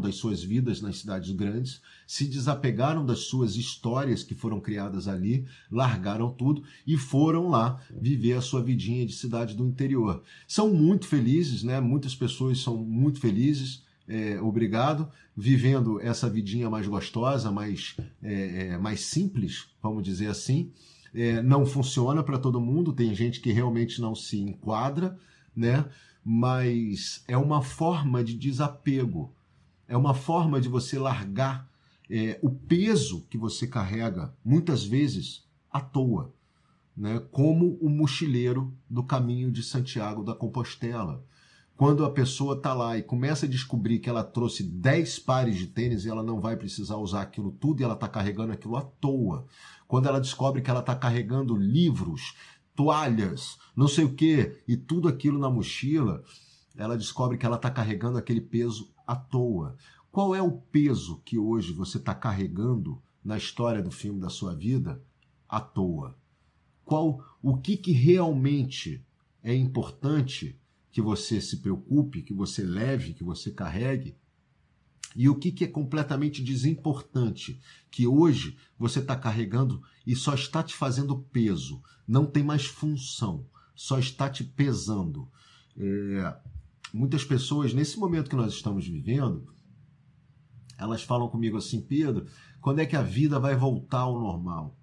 Das 0.00 0.14
suas 0.14 0.42
vidas 0.42 0.80
nas 0.80 1.00
cidades 1.00 1.30
grandes, 1.32 1.82
se 2.06 2.24
desapegaram 2.24 3.04
das 3.04 3.18
suas 3.24 3.56
histórias 3.56 4.22
que 4.22 4.34
foram 4.34 4.58
criadas 4.58 5.06
ali, 5.06 5.44
largaram 5.70 6.30
tudo 6.30 6.62
e 6.86 6.96
foram 6.96 7.50
lá 7.50 7.78
viver 7.90 8.32
a 8.32 8.40
sua 8.40 8.62
vidinha 8.62 9.04
de 9.04 9.12
cidade 9.12 9.54
do 9.54 9.66
interior. 9.66 10.22
São 10.48 10.72
muito 10.72 11.06
felizes, 11.06 11.62
né? 11.62 11.78
Muitas 11.78 12.14
pessoas 12.14 12.58
são 12.58 12.78
muito 12.78 13.20
felizes. 13.20 13.82
É, 14.08 14.40
obrigado, 14.40 15.10
vivendo 15.36 16.00
essa 16.00 16.30
vidinha 16.30 16.70
mais 16.70 16.86
gostosa, 16.86 17.52
mais, 17.52 17.98
é, 18.22 18.68
é, 18.68 18.78
mais 18.78 19.00
simples, 19.00 19.66
vamos 19.82 20.02
dizer 20.02 20.28
assim. 20.28 20.72
É, 21.14 21.42
não 21.42 21.66
funciona 21.66 22.22
para 22.22 22.38
todo 22.38 22.62
mundo, 22.62 22.94
tem 22.94 23.14
gente 23.14 23.42
que 23.42 23.52
realmente 23.52 24.00
não 24.00 24.14
se 24.14 24.40
enquadra, 24.40 25.18
né? 25.54 25.84
Mas 26.24 27.22
é 27.28 27.36
uma 27.36 27.60
forma 27.60 28.24
de 28.24 28.32
desapego 28.32 29.35
é 29.88 29.96
uma 29.96 30.14
forma 30.14 30.60
de 30.60 30.68
você 30.68 30.98
largar 30.98 31.68
é, 32.10 32.38
o 32.42 32.50
peso 32.50 33.26
que 33.28 33.36
você 33.36 33.66
carrega, 33.66 34.34
muitas 34.44 34.84
vezes 34.84 35.44
à 35.70 35.80
toa, 35.80 36.32
né? 36.96 37.20
como 37.30 37.76
o 37.80 37.88
mochileiro 37.88 38.72
do 38.88 39.02
caminho 39.02 39.50
de 39.50 39.62
Santiago 39.62 40.24
da 40.24 40.34
Compostela. 40.34 41.24
Quando 41.76 42.06
a 42.06 42.10
pessoa 42.10 42.56
está 42.56 42.72
lá 42.72 42.96
e 42.96 43.02
começa 43.02 43.44
a 43.44 43.48
descobrir 43.48 43.98
que 43.98 44.08
ela 44.08 44.24
trouxe 44.24 44.62
10 44.62 45.18
pares 45.18 45.56
de 45.56 45.66
tênis 45.66 46.04
e 46.04 46.08
ela 46.08 46.22
não 46.22 46.40
vai 46.40 46.56
precisar 46.56 46.96
usar 46.96 47.20
aquilo 47.20 47.50
tudo 47.50 47.80
e 47.80 47.84
ela 47.84 47.92
está 47.92 48.08
carregando 48.08 48.52
aquilo 48.52 48.76
à 48.76 48.82
toa. 48.82 49.46
Quando 49.86 50.08
ela 50.08 50.18
descobre 50.18 50.62
que 50.62 50.70
ela 50.70 50.80
está 50.80 50.96
carregando 50.96 51.54
livros, 51.54 52.34
toalhas, 52.74 53.58
não 53.76 53.88
sei 53.88 54.04
o 54.04 54.14
que, 54.14 54.62
e 54.66 54.74
tudo 54.74 55.06
aquilo 55.06 55.38
na 55.38 55.50
mochila, 55.50 56.24
ela 56.76 56.96
descobre 56.96 57.36
que 57.36 57.44
ela 57.44 57.56
está 57.56 57.70
carregando 57.70 58.16
aquele 58.16 58.40
peso 58.40 58.90
à 59.06 59.14
toa. 59.14 59.76
Qual 60.10 60.34
é 60.34 60.42
o 60.42 60.52
peso 60.52 61.20
que 61.24 61.38
hoje 61.38 61.72
você 61.72 61.98
está 61.98 62.14
carregando 62.14 63.02
na 63.22 63.36
história 63.36 63.82
do 63.82 63.90
filme 63.90 64.20
da 64.20 64.28
sua 64.28 64.54
vida 64.54 65.02
à 65.48 65.60
toa? 65.60 66.16
Qual 66.84 67.24
o 67.42 67.56
que, 67.56 67.76
que 67.76 67.92
realmente 67.92 69.04
é 69.42 69.54
importante 69.54 70.58
que 70.90 71.02
você 71.02 71.40
se 71.40 71.58
preocupe, 71.58 72.22
que 72.22 72.32
você 72.32 72.62
leve, 72.62 73.12
que 73.12 73.22
você 73.22 73.50
carregue? 73.50 74.16
E 75.14 75.28
o 75.28 75.34
que, 75.34 75.50
que 75.50 75.64
é 75.64 75.68
completamente 75.68 76.42
desimportante, 76.42 77.60
que 77.90 78.06
hoje 78.06 78.56
você 78.78 79.00
está 79.00 79.16
carregando 79.16 79.82
e 80.06 80.14
só 80.14 80.34
está 80.34 80.62
te 80.62 80.74
fazendo 80.74 81.18
peso, 81.18 81.82
não 82.06 82.26
tem 82.26 82.42
mais 82.42 82.66
função, 82.66 83.46
só 83.74 83.98
está 83.98 84.28
te 84.28 84.44
pesando. 84.44 85.28
É, 85.76 86.36
muitas 86.96 87.24
pessoas, 87.24 87.74
nesse 87.74 87.98
momento 87.98 88.30
que 88.30 88.36
nós 88.36 88.54
estamos 88.54 88.86
vivendo, 88.86 89.52
elas 90.78 91.02
falam 91.02 91.28
comigo 91.28 91.56
assim, 91.56 91.80
Pedro, 91.80 92.26
quando 92.60 92.78
é 92.78 92.86
que 92.86 92.96
a 92.96 93.02
vida 93.02 93.38
vai 93.38 93.54
voltar 93.54 94.00
ao 94.00 94.18
normal? 94.18 94.76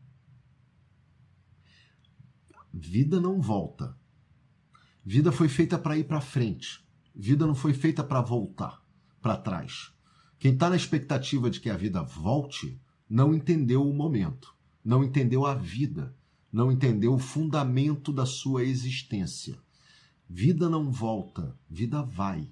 Vida 2.72 3.20
não 3.20 3.42
volta. 3.42 3.98
Vida 5.04 5.32
foi 5.32 5.50
feita 5.50 5.78
para 5.78 5.98
ir 5.98 6.06
para 6.06 6.22
frente. 6.22 6.84
Vida 7.16 7.46
não 7.46 7.56
foi 7.56 7.74
feita 7.74 8.04
para 8.04 8.22
voltar 8.22 8.82
para 9.22 9.38
trás. 9.38 9.92
Quem 10.38 10.54
está 10.54 10.70
na 10.70 10.76
expectativa 10.76 11.50
de 11.50 11.60
que 11.60 11.70
a 11.70 11.78
vida 11.78 12.04
volte 12.04 12.80
não 13.10 13.34
entendeu 13.34 13.88
o 13.88 13.94
momento, 13.94 14.54
não 14.84 15.04
entendeu 15.04 15.46
a 15.46 15.56
vida, 15.56 16.16
não 16.52 16.72
entendeu 16.72 17.14
o 17.14 17.20
fundamento 17.20 18.12
da 18.12 18.26
sua 18.26 18.64
existência. 18.64 19.58
Vida 20.30 20.70
não 20.70 20.92
volta, 20.92 21.56
vida 21.70 22.02
vai, 22.02 22.48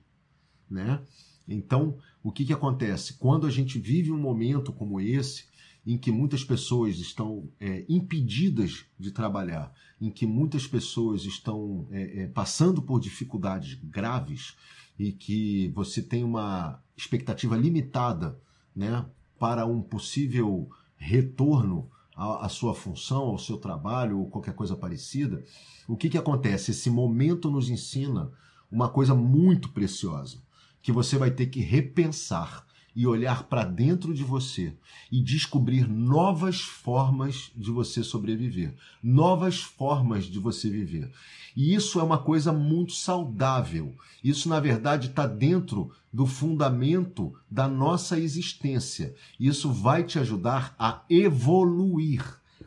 né? 0.70 1.02
Então, 1.48 1.98
o 2.24 2.32
que, 2.32 2.46
que 2.46 2.54
acontece? 2.54 3.14
Quando 3.14 3.48
a 3.48 3.50
gente 3.50 3.80
vive 3.80 4.12
um 4.12 4.20
momento 4.20 4.72
como 4.72 5.02
esse, 5.02 5.46
em 5.86 5.98
que 5.98 6.12
muitas 6.12 6.44
pessoas 6.44 7.00
estão 7.00 7.50
é, 7.60 7.84
impedidas 7.90 8.86
de 9.00 9.12
trabalhar, 9.12 9.74
em 10.00 10.12
que 10.12 10.26
muitas 10.26 10.68
pessoas 10.68 11.26
estão 11.26 11.88
é, 11.92 12.24
é, 12.24 12.28
passando 12.28 12.82
por 12.82 13.00
dificuldades 13.00 13.74
graves 13.84 14.56
e 14.98 15.12
que 15.12 15.70
você 15.70 16.02
tem 16.02 16.24
uma 16.24 16.82
expectativa 16.96 17.58
limitada 17.58 18.40
né, 18.76 19.06
para 19.40 19.66
um 19.66 19.82
possível 19.82 20.70
retorno 20.96 21.90
à 22.22 22.50
sua 22.50 22.74
função, 22.74 23.24
ao 23.24 23.38
seu 23.38 23.58
trabalho 23.58 24.20
ou 24.20 24.30
qualquer 24.30 24.54
coisa 24.54 24.76
parecida, 24.76 25.44
o 25.88 25.98
que, 25.98 26.10
que 26.10 26.18
acontece? 26.18 26.72
Esse 26.72 26.90
momento 26.90 27.50
nos 27.50 27.70
ensina 27.70 28.32
uma 28.72 28.88
coisa 28.88 29.16
muito 29.16 29.70
preciosa, 29.70 30.38
que 30.82 30.92
você 30.92 31.18
vai 31.18 31.32
ter 31.32 31.48
que 31.48 31.60
repensar 31.60 32.66
e 32.96 33.08
olhar 33.08 33.44
para 33.44 33.64
dentro 33.64 34.14
de 34.14 34.24
você 34.24 34.74
e 35.12 35.22
descobrir 35.22 35.88
novas 35.88 36.62
formas 36.62 37.52
de 37.56 37.72
você 37.72 38.04
sobreviver, 38.04 38.74
novas 39.02 39.62
formas 39.62 40.26
de 40.26 40.40
você 40.40 40.70
viver. 40.70 41.12
E 41.56 41.74
isso 41.74 42.00
é 42.00 42.04
uma 42.04 42.18
coisa 42.18 42.52
muito 42.52 42.94
saudável. 42.94 43.94
Isso, 44.24 44.48
na 44.48 44.60
verdade, 44.60 45.08
está 45.08 45.28
dentro 45.28 45.92
do 46.12 46.26
fundamento 46.26 47.34
da 47.50 47.68
nossa 47.68 48.20
existência. 48.20 49.14
Isso 49.40 49.72
vai 49.72 50.04
te 50.04 50.20
ajudar 50.20 50.76
a 50.78 51.02
evoluir. 51.10 52.24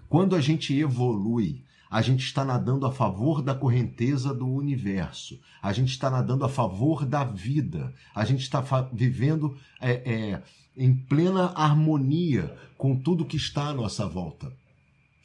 Quando 0.09 0.37
a 0.37 0.41
gente 0.41 0.75
evolui, 0.75 1.63
a 1.91 2.03
gente 2.03 2.25
está 2.25 2.45
nadando 2.45 2.87
a 2.87 2.93
favor 2.93 3.43
da 3.43 3.55
correnteza 3.55 4.35
do 4.35 4.47
universo, 4.47 5.39
a 5.63 5.73
gente 5.73 5.91
está 5.91 6.11
nadando 6.11 6.45
a 6.45 6.49
favor 6.49 7.05
da 7.05 7.25
vida, 7.25 7.93
a 8.15 8.25
gente 8.25 8.43
está 8.43 8.63
vivendo 8.93 9.57
é, 9.81 9.93
é, 9.93 10.43
em 10.77 10.95
plena 10.95 11.53
harmonia 11.55 12.57
com 12.77 12.97
tudo 12.97 13.25
que 13.25 13.37
está 13.37 13.69
à 13.69 13.75
nossa 13.75 14.07
volta. 14.07 14.53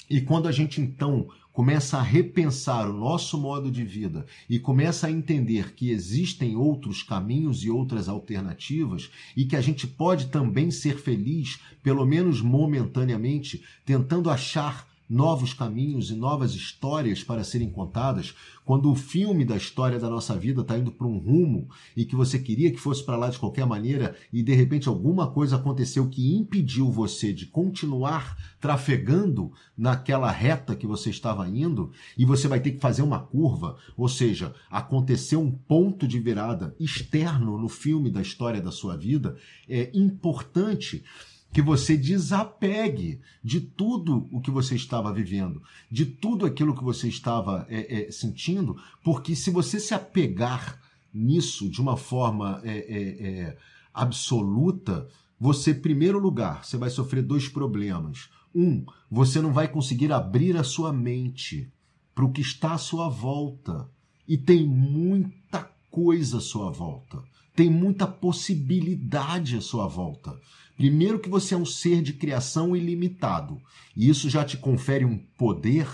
E 0.10 0.22
quando 0.22 0.48
a 0.48 0.52
gente 0.52 0.82
então 0.82 1.28
começa 1.52 1.98
a 1.98 2.02
repensar 2.02 2.90
o 2.90 2.94
nosso 2.94 3.38
modo 3.38 3.70
de 3.70 3.84
vida 3.84 4.26
e 4.50 4.58
começa 4.58 5.08
a 5.08 5.12
entender 5.12 5.74
que 5.74 5.90
existem 5.90 6.56
outros 6.56 7.04
caminhos 7.04 7.64
e 7.64 7.70
outras 7.70 8.08
alternativas 8.08 9.10
e 9.36 9.44
que 9.46 9.56
a 9.56 9.62
gente 9.62 9.86
pode 9.86 10.28
também 10.28 10.72
ser 10.72 10.98
feliz, 10.98 11.60
pelo 11.84 12.06
menos 12.06 12.42
momentaneamente, 12.42 13.62
tentando 13.86 14.30
achar 14.30 14.88
novos 15.10 15.54
caminhos 15.54 16.12
e 16.12 16.16
novas 16.16 16.54
histórias 16.54 17.24
para 17.24 17.44
serem 17.44 17.70
contadas, 17.70 18.36
quando 18.64 18.92
o 18.92 18.96
filme 18.96 19.44
da 19.44 19.58
história 19.58 19.98
da 19.98 20.08
nossa 20.08 20.38
vida 20.38 20.62
está 20.62 20.78
indo 20.78 20.92
para 20.92 21.08
um 21.08 21.18
rumo 21.18 21.68
e 21.98 22.06
que 22.06 22.16
você 22.16 22.38
queria 22.38 22.70
que 22.70 22.80
fosse 22.80 23.04
para 23.04 23.18
lá 23.18 23.30
de 23.30 23.40
qualquer 23.40 23.66
maneira 23.66 24.16
e 24.32 24.44
de 24.44 24.54
repente 24.54 24.88
alguma 24.88 25.32
coisa 25.32 25.56
aconteceu 25.56 26.08
que 26.08 26.36
impediu 26.36 26.92
você 26.92 27.34
de 27.34 27.48
continuar 27.48 28.38
trafegando 28.60 29.52
naquela 29.76 30.30
reta 30.30 30.76
que 30.76 30.86
você 30.86 31.10
estava 31.10 31.50
indo 31.50 31.92
e 32.16 32.26
você 32.26 32.48
vai 32.48 32.60
ter 32.60 32.74
que 32.74 32.80
fazer 32.80 33.02
uma 33.02 33.20
curva, 33.20 33.78
ou 33.98 34.08
seja, 34.08 34.54
aconteceu 34.70 35.42
um 35.42 35.52
ponto 35.52 36.08
de 36.08 36.20
virada 36.20 36.76
externo 36.80 37.58
no 37.58 37.70
filme 37.70 38.12
da 38.12 38.22
história 38.22 38.62
da 38.62 38.72
sua 38.72 38.96
vida, 38.96 39.36
é 39.68 39.90
importante 39.96 41.04
que 41.52 41.62
você 41.62 41.98
desapegue 41.98 43.20
de 43.44 43.60
tudo 43.60 44.28
o 44.32 44.40
que 44.40 44.52
você 44.52 44.76
estava 44.76 45.12
vivendo, 45.12 45.62
de 45.90 46.06
tudo 46.06 46.46
aquilo 46.46 46.76
que 46.76 46.84
você 46.84 47.08
estava 47.08 47.66
é, 47.70 48.08
é, 48.08 48.12
sentindo, 48.12 48.78
porque 49.04 49.36
se 49.36 49.50
você 49.50 49.80
se 49.80 49.94
apegar 49.94 50.80
nisso 51.14 51.70
de 51.70 51.82
uma 51.82 51.98
forma 51.98 52.62
é, 52.64 52.78
é, 52.78 53.30
é 53.30 53.58
absoluta, 53.94 55.08
você, 55.40 55.72
em 55.72 55.80
primeiro 55.80 56.20
lugar, 56.20 56.66
você 56.66 56.78
vai 56.78 56.90
sofrer 56.90 57.24
dois 57.24 57.48
problemas. 57.48 58.30
Um, 58.54 58.86
você 59.10 59.42
não 59.42 59.54
vai 59.54 59.68
conseguir 59.68 60.12
abrir 60.12 60.58
a 60.58 60.64
sua 60.64 60.92
mente 60.92 61.72
para 62.14 62.26
o 62.26 62.32
que 62.32 62.42
está 62.42 62.74
à 62.74 62.78
sua 62.78 63.08
volta. 63.08 63.90
E 64.28 64.38
tem 64.38 64.68
muita 64.68 65.72
coisa 65.90 66.38
à 66.38 66.42
sua 66.42 66.70
volta. 66.70 67.24
Tem 67.56 67.70
muita 67.70 68.06
possibilidade 68.06 69.56
à 69.56 69.62
sua 69.62 69.88
volta. 69.88 70.38
Primeiro, 70.80 71.20
que 71.20 71.28
você 71.28 71.54
é 71.54 71.58
um 71.58 71.66
ser 71.66 72.02
de 72.02 72.14
criação 72.14 72.74
ilimitado. 72.74 73.62
E 73.98 74.08
isso 74.08 74.30
já 74.30 74.46
te 74.46 74.56
confere 74.56 75.04
um 75.04 75.18
poder 75.18 75.86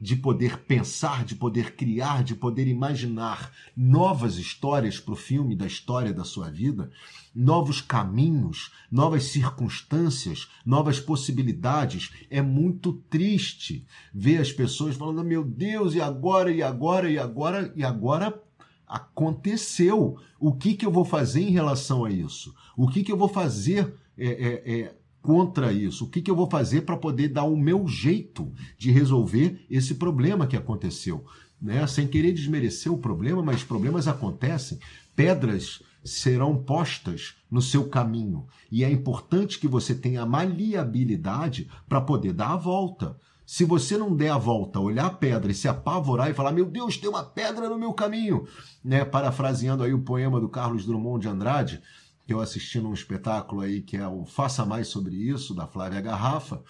de 0.00 0.16
poder 0.16 0.60
pensar, 0.60 1.22
de 1.22 1.34
poder 1.34 1.76
criar, 1.76 2.24
de 2.24 2.34
poder 2.34 2.66
imaginar 2.66 3.52
novas 3.76 4.38
histórias 4.38 4.98
para 4.98 5.12
o 5.12 5.16
filme 5.16 5.54
da 5.54 5.66
história 5.66 6.14
da 6.14 6.24
sua 6.24 6.48
vida, 6.50 6.90
novos 7.34 7.82
caminhos, 7.82 8.72
novas 8.90 9.24
circunstâncias, 9.24 10.48
novas 10.64 10.98
possibilidades. 10.98 12.10
É 12.30 12.40
muito 12.40 12.94
triste 13.10 13.86
ver 14.14 14.38
as 14.38 14.50
pessoas 14.50 14.96
falando: 14.96 15.22
meu 15.22 15.44
Deus, 15.44 15.94
e 15.94 16.00
agora, 16.00 16.50
e 16.50 16.62
agora, 16.62 17.10
e 17.10 17.18
agora, 17.18 17.70
e 17.76 17.84
agora 17.84 18.42
aconteceu. 18.86 20.16
O 20.40 20.54
que, 20.54 20.72
que 20.72 20.86
eu 20.86 20.90
vou 20.90 21.04
fazer 21.04 21.42
em 21.42 21.50
relação 21.50 22.06
a 22.06 22.10
isso? 22.10 22.54
O 22.74 22.88
que, 22.88 23.04
que 23.04 23.12
eu 23.12 23.16
vou 23.18 23.28
fazer 23.28 24.00
é, 24.16 24.26
é, 24.26 24.80
é, 24.80 24.94
contra 25.20 25.72
isso? 25.72 26.04
O 26.04 26.08
que, 26.08 26.20
que 26.20 26.30
eu 26.30 26.36
vou 26.36 26.50
fazer 26.50 26.82
para 26.82 26.96
poder 26.96 27.28
dar 27.28 27.44
o 27.44 27.56
meu 27.56 27.86
jeito 27.86 28.52
de 28.76 28.90
resolver 28.90 29.64
esse 29.70 29.94
problema 29.94 30.46
que 30.46 30.56
aconteceu? 30.56 31.24
Né? 31.60 31.86
Sem 31.86 32.06
querer 32.06 32.32
desmerecer 32.32 32.92
o 32.92 32.98
problema, 32.98 33.42
mas 33.42 33.62
problemas 33.62 34.08
acontecem. 34.08 34.78
Pedras 35.14 35.82
serão 36.04 36.56
postas 36.56 37.36
no 37.50 37.62
seu 37.62 37.88
caminho. 37.88 38.46
E 38.70 38.82
é 38.82 38.90
importante 38.90 39.58
que 39.58 39.68
você 39.68 39.94
tenha 39.94 40.26
maleabilidade 40.26 41.70
para 41.88 42.00
poder 42.00 42.32
dar 42.32 42.52
a 42.52 42.56
volta. 42.56 43.16
Se 43.46 43.64
você 43.64 43.98
não 43.98 44.14
der 44.16 44.30
a 44.30 44.38
volta, 44.38 44.80
olhar 44.80 45.06
a 45.06 45.10
pedra 45.10 45.50
e 45.52 45.54
se 45.54 45.68
apavorar 45.68 46.30
e 46.30 46.34
falar, 46.34 46.52
meu 46.52 46.64
Deus, 46.64 46.96
tem 46.96 47.10
uma 47.10 47.24
pedra 47.24 47.68
no 47.68 47.78
meu 47.78 47.92
caminho, 47.92 48.46
né? 48.84 49.04
Parafraseando 49.04 49.82
aí 49.82 49.92
o 49.92 50.02
poema 50.02 50.40
do 50.40 50.48
Carlos 50.48 50.86
Drummond 50.86 51.22
de 51.22 51.28
Andrade, 51.28 51.82
eu 52.32 52.40
assisti 52.40 52.80
num 52.80 52.92
espetáculo 52.92 53.60
aí 53.60 53.80
que 53.82 53.96
é 53.96 54.06
o 54.06 54.24
Faça 54.24 54.64
Mais 54.64 54.88
Sobre 54.88 55.14
Isso, 55.16 55.54
da 55.54 55.66
Flávia 55.66 56.00
Garrafa. 56.00 56.62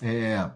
É, 0.00 0.50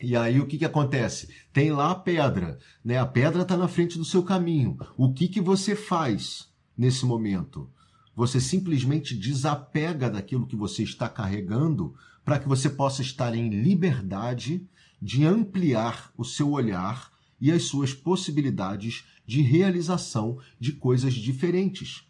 e 0.00 0.16
aí 0.16 0.40
o 0.40 0.46
que, 0.46 0.58
que 0.58 0.64
acontece? 0.64 1.28
Tem 1.52 1.70
lá 1.70 1.92
a 1.92 1.94
pedra, 1.94 2.58
né? 2.84 2.98
A 2.98 3.06
pedra 3.06 3.42
está 3.42 3.56
na 3.56 3.68
frente 3.68 3.96
do 3.96 4.04
seu 4.04 4.22
caminho. 4.22 4.76
O 4.96 5.12
que, 5.12 5.28
que 5.28 5.40
você 5.40 5.76
faz 5.76 6.48
nesse 6.76 7.04
momento? 7.06 7.70
Você 8.14 8.40
simplesmente 8.40 9.16
desapega 9.16 10.10
daquilo 10.10 10.46
que 10.46 10.56
você 10.56 10.82
está 10.82 11.08
carregando 11.08 11.94
para 12.24 12.38
que 12.38 12.48
você 12.48 12.68
possa 12.68 13.02
estar 13.02 13.34
em 13.34 13.48
liberdade 13.48 14.66
de 15.00 15.24
ampliar 15.24 16.12
o 16.16 16.24
seu 16.24 16.50
olhar 16.50 17.12
e 17.40 17.50
as 17.50 17.64
suas 17.64 17.94
possibilidades 17.94 19.04
de 19.26 19.40
realização 19.40 20.38
de 20.60 20.72
coisas 20.72 21.14
diferentes. 21.14 22.06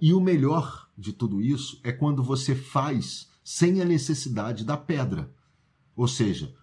E 0.00 0.12
o 0.12 0.20
melhor 0.20 0.88
de 0.96 1.12
tudo 1.12 1.40
isso 1.40 1.80
é 1.82 1.92
quando 1.92 2.22
você 2.22 2.54
faz 2.54 3.28
sem 3.42 3.80
a 3.80 3.84
necessidade 3.84 4.64
da 4.64 4.76
pedra. 4.76 5.32
Ou 5.96 6.06
seja, 6.06 6.54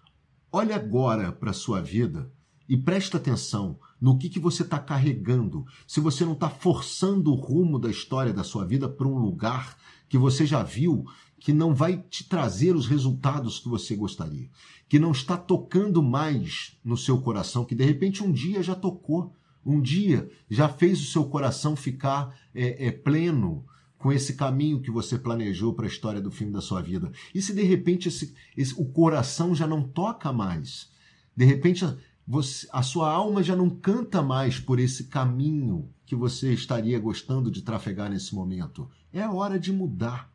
olhe 0.50 0.72
agora 0.72 1.32
para 1.32 1.50
a 1.50 1.54
sua 1.54 1.80
vida 1.80 2.30
e 2.68 2.76
preste 2.76 3.16
atenção 3.16 3.78
no 4.00 4.16
que, 4.18 4.28
que 4.28 4.40
você 4.40 4.62
está 4.62 4.78
carregando. 4.78 5.64
Se 5.86 6.00
você 6.00 6.24
não 6.24 6.32
está 6.32 6.48
forçando 6.48 7.30
o 7.30 7.34
rumo 7.34 7.78
da 7.78 7.90
história 7.90 8.32
da 8.32 8.42
sua 8.42 8.64
vida 8.64 8.88
para 8.88 9.06
um 9.06 9.18
lugar 9.18 9.76
que 10.08 10.16
você 10.16 10.46
já 10.46 10.62
viu 10.62 11.04
que 11.38 11.52
não 11.52 11.74
vai 11.74 11.98
te 11.98 12.24
trazer 12.24 12.74
os 12.74 12.86
resultados 12.86 13.58
que 13.58 13.68
você 13.68 13.94
gostaria, 13.94 14.48
que 14.88 14.98
não 14.98 15.12
está 15.12 15.36
tocando 15.36 16.02
mais 16.02 16.76
no 16.84 16.96
seu 16.96 17.20
coração, 17.20 17.64
que 17.64 17.74
de 17.74 17.84
repente 17.84 18.22
um 18.22 18.32
dia 18.32 18.62
já 18.62 18.74
tocou 18.74 19.34
um 19.66 19.80
dia 19.80 20.30
já 20.48 20.68
fez 20.68 21.00
o 21.00 21.10
seu 21.10 21.24
coração 21.24 21.74
ficar 21.74 22.38
é, 22.54 22.86
é, 22.86 22.92
pleno 22.92 23.66
com 23.98 24.12
esse 24.12 24.34
caminho 24.34 24.80
que 24.80 24.90
você 24.90 25.18
planejou 25.18 25.74
para 25.74 25.86
a 25.86 25.88
história 25.88 26.20
do 26.20 26.30
fim 26.30 26.50
da 26.52 26.60
sua 26.60 26.80
vida. 26.80 27.10
E 27.34 27.42
se 27.42 27.52
de 27.52 27.62
repente 27.62 28.08
esse, 28.08 28.34
esse, 28.56 28.72
o 28.78 28.84
coração 28.84 29.54
já 29.54 29.66
não 29.66 29.82
toca 29.82 30.32
mais, 30.32 30.88
de 31.34 31.44
repente 31.44 31.84
a, 31.84 31.96
você, 32.26 32.68
a 32.72 32.82
sua 32.82 33.10
alma 33.10 33.42
já 33.42 33.56
não 33.56 33.68
canta 33.68 34.22
mais 34.22 34.60
por 34.60 34.78
esse 34.78 35.04
caminho 35.04 35.88
que 36.04 36.14
você 36.14 36.52
estaria 36.52 36.98
gostando 37.00 37.50
de 37.50 37.62
trafegar 37.62 38.08
nesse 38.08 38.34
momento, 38.34 38.88
é 39.12 39.26
hora 39.26 39.58
de 39.58 39.72
mudar. 39.72 40.30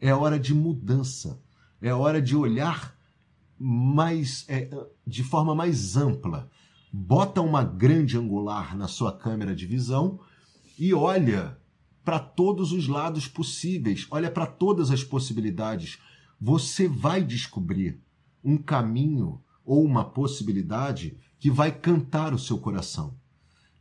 É 0.00 0.14
hora 0.14 0.38
de 0.38 0.54
mudança. 0.54 1.40
É 1.80 1.92
hora 1.92 2.20
de 2.20 2.36
olhar 2.36 2.94
mais 3.58 4.44
é, 4.48 4.68
de 5.06 5.22
forma 5.22 5.54
mais 5.54 5.96
ampla 5.96 6.50
bota 6.96 7.40
uma 7.40 7.64
grande 7.64 8.16
angular 8.16 8.76
na 8.76 8.86
sua 8.86 9.10
câmera 9.10 9.52
de 9.52 9.66
visão 9.66 10.20
e 10.78 10.94
olha 10.94 11.58
para 12.04 12.20
todos 12.20 12.70
os 12.70 12.86
lados 12.86 13.26
possíveis, 13.26 14.06
olha 14.12 14.30
para 14.30 14.46
todas 14.46 14.92
as 14.92 15.02
possibilidades. 15.02 15.98
Você 16.40 16.86
vai 16.86 17.24
descobrir 17.24 18.00
um 18.44 18.56
caminho 18.56 19.42
ou 19.64 19.84
uma 19.84 20.04
possibilidade 20.04 21.18
que 21.40 21.50
vai 21.50 21.72
cantar 21.72 22.32
o 22.32 22.38
seu 22.38 22.58
coração. 22.58 23.16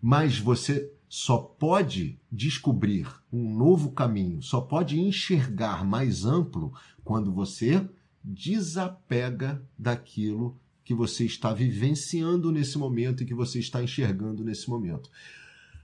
Mas 0.01 0.39
você 0.39 0.91
só 1.07 1.37
pode 1.37 2.19
descobrir 2.31 3.07
um 3.31 3.55
novo 3.55 3.91
caminho, 3.91 4.41
só 4.41 4.59
pode 4.59 4.99
enxergar 4.99 5.85
mais 5.85 6.25
amplo 6.25 6.73
quando 7.03 7.31
você 7.31 7.87
desapega 8.23 9.63
daquilo 9.77 10.59
que 10.83 10.93
você 10.93 11.25
está 11.25 11.53
vivenciando 11.53 12.51
nesse 12.51 12.77
momento 12.77 13.23
e 13.23 13.25
que 13.25 13.33
você 13.33 13.59
está 13.59 13.81
enxergando 13.81 14.43
nesse 14.43 14.69
momento. 14.69 15.09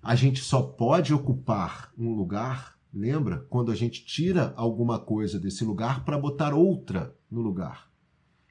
A 0.02 0.16
gente 0.16 0.42
só 0.42 0.62
pode 0.62 1.14
ocupar 1.14 1.92
um 1.98 2.14
lugar, 2.14 2.78
lembra? 2.94 3.46
Quando 3.50 3.72
a 3.72 3.76
gente 3.76 4.06
tira 4.06 4.54
alguma 4.56 5.00
coisa 5.00 5.40
desse 5.40 5.64
lugar 5.64 6.04
para 6.04 6.18
botar 6.18 6.54
outra 6.54 7.16
no 7.30 7.42
lugar. 7.42 7.90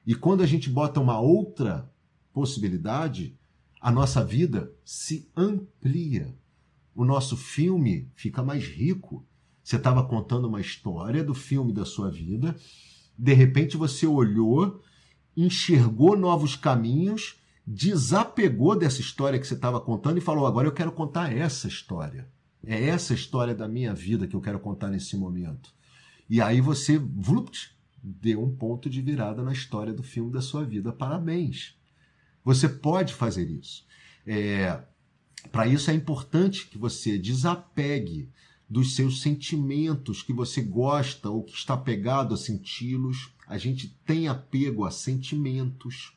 E 0.05 0.15
quando 0.15 0.41
a 0.41 0.45
gente 0.45 0.69
bota 0.69 0.99
uma 0.99 1.19
outra 1.19 1.91
possibilidade, 2.33 3.37
a 3.79 3.91
nossa 3.91 4.23
vida 4.23 4.71
se 4.83 5.29
amplia. 5.35 6.35
O 6.95 7.05
nosso 7.05 7.37
filme 7.37 8.11
fica 8.15 8.43
mais 8.43 8.63
rico. 8.65 9.25
Você 9.63 9.75
estava 9.75 10.03
contando 10.03 10.47
uma 10.47 10.61
história 10.61 11.23
do 11.23 11.33
filme 11.33 11.71
da 11.71 11.85
sua 11.85 12.09
vida, 12.09 12.55
de 13.17 13.33
repente 13.33 13.77
você 13.77 14.07
olhou 14.07 14.81
enxergou 15.35 16.17
novos 16.17 16.55
caminhos, 16.55 17.37
desapegou 17.65 18.77
dessa 18.77 19.01
história 19.01 19.39
que 19.39 19.47
você 19.47 19.53
estava 19.53 19.79
contando 19.79 20.17
e 20.17 20.21
falou: 20.21 20.45
agora 20.45 20.67
eu 20.67 20.71
quero 20.71 20.91
contar 20.91 21.35
essa 21.35 21.67
história. 21.67 22.27
É 22.65 22.87
essa 22.87 23.13
história 23.13 23.55
da 23.55 23.67
minha 23.67 23.93
vida 23.93 24.27
que 24.27 24.35
eu 24.35 24.41
quero 24.41 24.59
contar 24.59 24.89
nesse 24.89 25.15
momento. 25.15 25.73
E 26.29 26.41
aí 26.41 26.59
você 26.59 26.97
vlupt, 26.97 27.71
deu 28.03 28.43
um 28.43 28.53
ponto 28.53 28.89
de 28.89 29.01
virada 29.01 29.41
na 29.41 29.53
história 29.53 29.93
do 29.93 30.03
filme 30.03 30.31
da 30.31 30.41
sua 30.41 30.63
vida. 30.65 30.91
Parabéns. 30.91 31.75
Você 32.43 32.67
pode 32.67 33.13
fazer 33.13 33.49
isso. 33.49 33.85
É, 34.25 34.81
Para 35.51 35.67
isso 35.67 35.89
é 35.89 35.93
importante 35.93 36.67
que 36.67 36.77
você 36.77 37.17
desapegue 37.17 38.29
dos 38.69 38.95
seus 38.95 39.21
sentimentos 39.21 40.21
que 40.21 40.31
você 40.31 40.61
gosta 40.61 41.29
ou 41.29 41.43
que 41.43 41.53
está 41.53 41.75
pegado 41.75 42.35
a 42.35 42.37
senti-los 42.37 43.33
a 43.49 43.57
gente 43.57 43.89
tem 44.05 44.29
apego 44.29 44.85
a 44.85 44.91
sentimentos, 44.91 46.13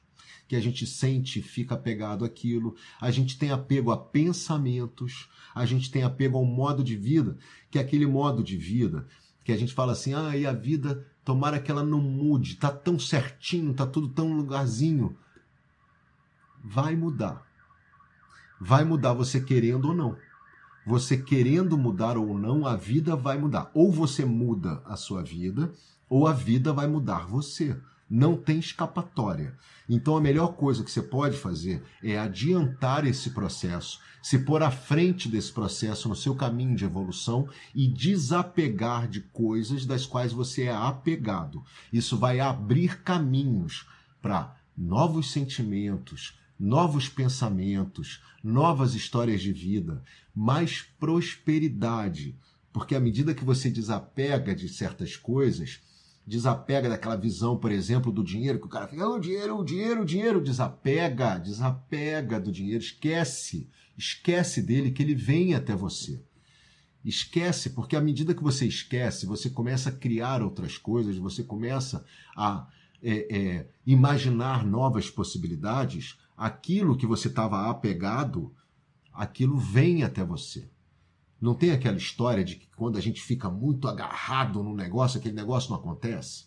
que 0.47 0.55
a 0.55 0.61
gente 0.61 0.87
sente 0.87 1.40
e 1.40 1.42
fica 1.42 1.75
apegado 1.75 2.25
àquilo, 2.25 2.77
a 3.01 3.11
gente 3.11 3.37
tem 3.37 3.51
apego 3.51 3.90
a 3.90 3.97
pensamentos, 3.97 5.29
a 5.53 5.66
gente 5.66 5.90
tem 5.90 6.05
apego 6.05 6.37
ao 6.38 6.45
modo 6.45 6.85
de 6.85 6.95
vida, 6.95 7.37
que 7.71 7.79
é 7.79 7.83
aquele 7.83 8.07
modo 8.07 8.45
de 8.45 8.57
vida 8.57 9.09
que 9.45 9.53
a 9.53 9.57
gente 9.57 9.75
fala 9.75 9.92
assim, 9.92 10.14
ah, 10.14 10.37
e 10.37 10.47
a 10.47 10.53
vida, 10.53 11.07
tomara 11.25 11.59
que 11.59 11.71
ela 11.71 11.83
não 11.83 12.01
mude, 12.01 12.57
tá 12.57 12.71
tão 12.71 12.99
certinho, 12.99 13.75
tá 13.75 13.87
tudo 13.87 14.09
tão 14.09 14.33
lugarzinho. 14.33 15.16
Vai 16.62 16.95
mudar. 16.95 17.45
Vai 18.61 18.85
mudar 18.85 19.12
você 19.12 19.40
querendo 19.40 19.88
ou 19.88 19.95
não. 19.95 20.16
Você 20.87 21.16
querendo 21.16 21.77
mudar 21.77 22.16
ou 22.16 22.38
não, 22.38 22.66
a 22.66 22.77
vida 22.77 23.16
vai 23.16 23.37
mudar. 23.37 23.71
Ou 23.75 23.90
você 23.90 24.25
muda 24.25 24.81
a 24.85 24.97
sua 24.97 25.23
vida, 25.23 25.73
ou 26.12 26.27
a 26.27 26.33
vida 26.35 26.75
vai 26.75 26.87
mudar 26.87 27.27
você. 27.27 27.75
Não 28.09 28.37
tem 28.37 28.59
escapatória. 28.59 29.57
Então 29.88 30.14
a 30.14 30.20
melhor 30.20 30.57
coisa 30.57 30.85
que 30.85 30.90
você 30.90 31.01
pode 31.01 31.38
fazer 31.38 31.83
é 32.05 32.18
adiantar 32.18 33.07
esse 33.07 33.31
processo, 33.31 33.98
se 34.22 34.40
pôr 34.40 34.62
à 34.62 34.70
frente 34.70 35.27
desse 35.27 35.51
processo 35.51 36.11
no 36.11 36.14
seu 36.14 36.35
caminho 36.35 36.77
de 36.77 36.85
evolução 36.85 37.48
e 37.75 37.88
desapegar 37.88 39.09
de 39.09 39.22
coisas 39.22 39.87
das 39.87 40.05
quais 40.05 40.35
você 40.35 40.64
é 40.64 40.75
apegado. 40.75 41.64
Isso 41.90 42.18
vai 42.18 42.40
abrir 42.40 43.01
caminhos 43.01 43.88
para 44.20 44.55
novos 44.77 45.33
sentimentos, 45.33 46.38
novos 46.61 47.09
pensamentos, 47.09 48.22
novas 48.44 48.94
histórias 48.94 49.40
de 49.40 49.51
vida, 49.55 50.05
mais 50.35 50.83
prosperidade. 51.01 52.37
Porque 52.70 52.94
à 52.94 53.01
medida 53.01 53.35
que 53.35 53.46
você 53.46 53.70
desapega 53.70 54.55
de 54.55 54.68
certas 54.68 55.16
coisas, 55.16 55.81
desapega 56.33 56.88
daquela 56.88 57.14
visão, 57.14 57.59
por 57.59 57.71
exemplo, 57.71 58.11
do 58.11 58.25
dinheiro, 58.25 58.59
que 58.59 58.64
o 58.64 58.71
cara 58.71 58.88
fica, 58.88 59.07
o 59.07 59.16
oh, 59.16 59.21
dinheiro, 59.21 59.59
o 59.59 59.62
dinheiro, 59.62 60.01
o 60.01 60.05
dinheiro, 60.05 60.40
desapega, 60.40 61.37
desapega 61.37 62.40
do 62.40 62.51
dinheiro, 62.51 62.83
esquece, 62.83 63.68
esquece 63.99 64.62
dele 64.62 64.92
que 64.92 65.03
ele 65.03 65.14
vem 65.14 65.55
até 65.55 65.77
você. 65.77 66.23
Esquece, 67.05 67.68
porque 67.71 67.95
à 67.95 68.01
medida 68.01 68.35
que 68.35 68.42
você 68.42 68.66
esquece, 68.66 69.27
você 69.27 69.51
começa 69.51 69.90
a 69.90 69.92
criar 69.92 70.40
outras 70.42 70.79
coisas, 70.79 71.18
você 71.18 71.42
começa 71.42 72.03
a 72.35 72.66
é, 73.03 73.37
é, 73.37 73.66
imaginar 73.87 74.64
novas 74.64 75.11
possibilidades, 75.11 76.18
aquilo 76.35 76.97
que 76.97 77.07
você 77.07 77.29
estava 77.29 77.68
apegado, 77.68 78.51
aquilo 79.12 79.59
vem 79.59 80.03
até 80.03 80.25
você. 80.25 80.66
Não 81.42 81.57
tem 81.57 81.72
aquela 81.72 81.96
história 81.96 82.44
de 82.44 82.55
que 82.55 82.68
quando 82.76 82.96
a 82.96 83.00
gente 83.00 83.20
fica 83.20 83.50
muito 83.50 83.88
agarrado 83.88 84.62
no 84.62 84.72
negócio, 84.76 85.18
aquele 85.18 85.35
negócio 85.35 85.70
não 85.70 85.76
acontece? 85.76 86.44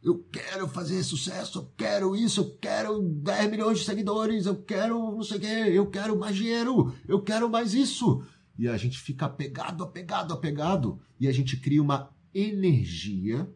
Eu 0.00 0.22
quero 0.30 0.68
fazer 0.68 1.02
sucesso, 1.02 1.58
eu 1.58 1.72
quero 1.76 2.14
isso, 2.14 2.40
eu 2.40 2.56
quero 2.58 3.02
10 3.02 3.50
milhões 3.50 3.80
de 3.80 3.84
seguidores, 3.84 4.46
eu 4.46 4.62
quero 4.62 4.96
não 5.10 5.24
sei 5.24 5.38
o 5.38 5.40
quê, 5.40 5.46
eu 5.46 5.90
quero 5.90 6.16
mais 6.16 6.36
dinheiro, 6.36 6.94
eu 7.08 7.20
quero 7.20 7.50
mais 7.50 7.74
isso. 7.74 8.24
E 8.56 8.68
a 8.68 8.76
gente 8.76 8.96
fica 8.96 9.26
apegado, 9.26 9.82
apegado, 9.82 10.32
apegado, 10.32 11.00
e 11.18 11.26
a 11.26 11.32
gente 11.32 11.56
cria 11.56 11.82
uma 11.82 12.08
energia 12.32 13.52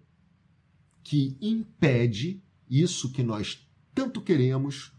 que 1.05 1.39
impede 1.41 2.43
isso 2.69 3.13
que 3.13 3.23
nós 3.23 3.65
tanto 3.95 4.21
queremos 4.21 4.93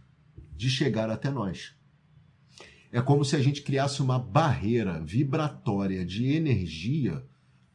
de 0.56 0.69
chegar 0.69 1.10
até 1.10 1.30
nós. 1.30 1.77
É 2.91 3.02
como 3.02 3.26
se 3.26 3.36
a 3.36 3.41
gente 3.41 3.62
criasse 3.62 4.02
uma 4.02 4.17
barreira 4.17 5.04
vibratória 5.04 6.06
de 6.06 6.32
energia, 6.34 7.26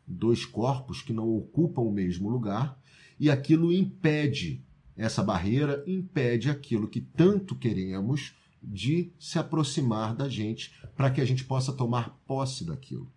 dois 0.07 0.44
corpos 0.44 1.03
que 1.03 1.12
não 1.12 1.29
ocupam 1.29 1.83
o 1.83 1.92
mesmo 1.92 2.29
lugar, 2.29 2.81
e 3.18 3.31
aquilo 3.31 3.72
impede, 3.72 4.64
essa 4.96 5.22
barreira 5.22 5.83
impede 5.87 6.51
aquilo 6.51 6.88
que 6.88 7.01
tanto 7.01 7.55
queremos 7.55 8.35
de 8.62 9.12
se 9.18 9.38
aproximar 9.38 10.14
da 10.14 10.29
gente 10.29 10.72
para 10.96 11.11
que 11.11 11.20
a 11.20 11.25
gente 11.25 11.44
possa 11.44 11.72
tomar 11.72 12.20
posse 12.27 12.64
daquilo. 12.64 13.12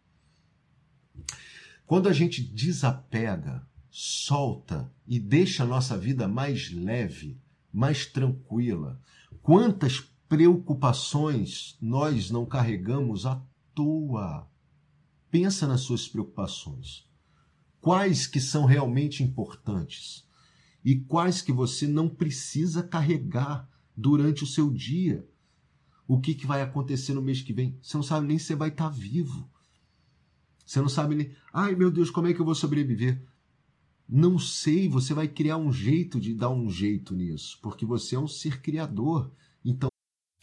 Quando 1.86 2.10
a 2.10 2.14
gente 2.14 2.42
desapega, 2.42 3.66
solta 3.90 4.92
e 5.08 5.20
deixa 5.20 5.64
a 5.64 5.68
nossa 5.68 5.98
vida 5.98 6.28
mais 6.28 6.72
leve, 6.72 7.38
mais 7.72 8.06
tranquila, 8.06 9.00
quantas 9.42 10.00
preocupações 10.36 11.78
nós 11.82 12.30
não 12.30 12.46
carregamos 12.46 13.26
à 13.26 13.42
toa. 13.74 14.46
Pensa 15.32 15.66
nas 15.66 15.80
suas 15.80 16.10
preocupações. 16.10 17.08
Quais 17.80 18.28
que 18.28 18.42
são 18.42 18.66
realmente 18.66 19.24
importantes 19.24 20.28
e 20.84 20.98
quais 21.00 21.42
que 21.42 21.54
você 21.54 21.88
não 21.88 22.10
precisa 22.10 22.84
carregar 22.84 23.70
durante 23.96 24.44
o 24.44 24.48
seu 24.48 24.70
dia. 24.70 25.26
O 26.06 26.20
que, 26.20 26.36
que 26.36 26.46
vai 26.46 26.62
acontecer 26.62 27.14
no 27.14 27.22
mês 27.22 27.42
que 27.42 27.54
vem? 27.54 27.80
Você 27.82 27.96
não 27.96 28.04
sabe 28.04 28.28
nem 28.28 28.38
se 28.38 28.54
vai 28.56 28.68
estar 28.68 28.90
vivo. 28.90 29.50
Você 30.66 30.82
não 30.82 30.90
sabe 30.90 31.16
nem, 31.16 31.32
ai 31.54 31.76
meu 31.76 31.90
Deus, 31.90 32.12
como 32.12 32.28
é 32.28 32.34
que 32.34 32.42
eu 32.42 32.46
vou 32.46 32.56
sobreviver? 32.56 33.24
Não 34.08 34.38
sei, 34.38 34.90
você 34.90 35.14
vai 35.14 35.30
criar 35.30 35.56
um 35.56 35.72
jeito 35.72 36.20
de 36.20 36.34
dar 36.34 36.50
um 36.50 36.70
jeito 36.70 37.16
nisso, 37.16 37.58
porque 37.62 37.86
você 37.86 38.16
é 38.16 38.20
um 38.20 38.28
ser 38.28 38.62
criador. 38.62 39.32
Então 39.64 39.90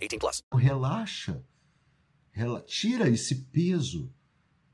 18 0.00 0.18
plus. 0.18 0.42
Relaxa. 0.52 1.44
Rela 2.32 2.60
tira 2.60 3.08
esse 3.08 3.44
peso. 3.46 4.12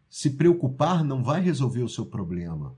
Se 0.08 0.30
preocupar 0.30 1.04
não 1.04 1.22
vai 1.22 1.40
resolver 1.40 1.82
o 1.82 1.88
seu 1.88 2.06
problema. 2.06 2.76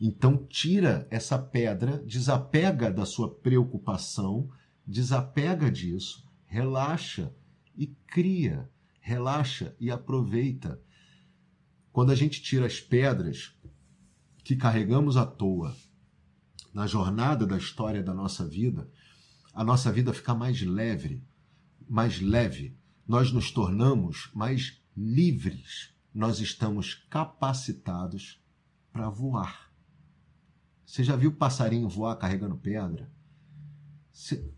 Então 0.00 0.44
tira 0.46 1.06
essa 1.10 1.38
pedra, 1.38 1.98
desapega 1.98 2.90
da 2.90 3.04
sua 3.04 3.32
preocupação, 3.32 4.50
desapega 4.86 5.70
disso, 5.70 6.28
relaxa 6.46 7.32
e 7.76 7.86
cria. 7.86 8.68
Relaxa 9.00 9.74
e 9.80 9.90
aproveita. 9.90 10.80
Quando 11.92 12.10
a 12.10 12.14
gente 12.14 12.40
tira 12.40 12.66
as 12.66 12.80
pedras 12.80 13.52
que 14.44 14.56
carregamos 14.56 15.16
à 15.16 15.26
toa 15.26 15.74
na 16.72 16.86
jornada 16.86 17.46
da 17.46 17.56
história 17.56 18.02
da 18.02 18.14
nossa 18.14 18.48
vida, 18.48 18.88
a 19.52 19.62
nossa 19.62 19.92
vida 19.92 20.12
fica 20.12 20.34
mais 20.34 20.62
leve, 20.62 21.22
mais 21.88 22.20
leve. 22.20 22.76
Nós 23.06 23.32
nos 23.32 23.50
tornamos 23.50 24.30
mais 24.34 24.80
livres. 24.96 25.90
Nós 26.14 26.40
estamos 26.40 26.94
capacitados 27.08 28.40
para 28.92 29.08
voar. 29.08 29.72
Você 30.84 31.02
já 31.02 31.16
viu 31.16 31.32
passarinho 31.32 31.88
voar 31.88 32.16
carregando 32.16 32.56
pedra? 32.56 33.10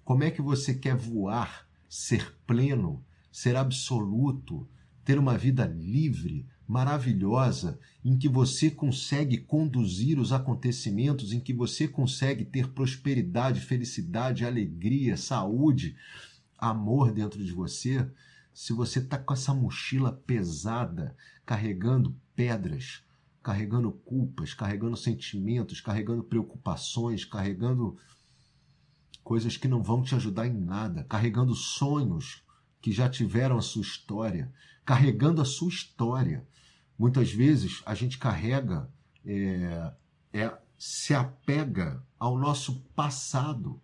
Como 0.04 0.24
é 0.24 0.30
que 0.30 0.42
você 0.42 0.74
quer 0.74 0.96
voar, 0.96 1.68
ser 1.88 2.36
pleno, 2.44 3.04
ser 3.30 3.54
absoluto, 3.54 4.68
ter 5.04 5.18
uma 5.18 5.38
vida 5.38 5.64
livre, 5.66 6.46
maravilhosa, 6.66 7.78
em 8.04 8.16
que 8.16 8.28
você 8.28 8.70
consegue 8.70 9.38
conduzir 9.38 10.18
os 10.18 10.32
acontecimentos, 10.32 11.32
em 11.32 11.38
que 11.38 11.52
você 11.52 11.86
consegue 11.86 12.44
ter 12.44 12.68
prosperidade, 12.68 13.60
felicidade, 13.60 14.44
alegria, 14.44 15.16
saúde, 15.16 15.96
amor 16.70 17.12
dentro 17.12 17.42
de 17.44 17.52
você, 17.52 18.10
se 18.52 18.72
você 18.72 19.00
está 19.00 19.18
com 19.18 19.32
essa 19.32 19.52
mochila 19.52 20.12
pesada, 20.12 21.16
carregando 21.44 22.16
pedras, 22.34 23.02
carregando 23.42 23.92
culpas, 23.92 24.54
carregando 24.54 24.96
sentimentos, 24.96 25.80
carregando 25.80 26.22
preocupações, 26.22 27.24
carregando 27.24 27.98
coisas 29.22 29.56
que 29.56 29.66
não 29.66 29.82
vão 29.82 30.02
te 30.02 30.14
ajudar 30.14 30.46
em 30.46 30.54
nada, 30.54 31.04
carregando 31.04 31.54
sonhos 31.54 32.44
que 32.80 32.92
já 32.92 33.08
tiveram 33.08 33.56
a 33.56 33.62
sua 33.62 33.82
história, 33.82 34.52
carregando 34.84 35.40
a 35.40 35.44
sua 35.44 35.68
história. 35.68 36.46
Muitas 36.98 37.32
vezes 37.32 37.82
a 37.84 37.94
gente 37.94 38.18
carrega, 38.18 38.88
é, 39.24 39.92
é, 40.32 40.58
se 40.78 41.14
apega 41.14 42.04
ao 42.18 42.38
nosso 42.38 42.80
passado. 42.94 43.80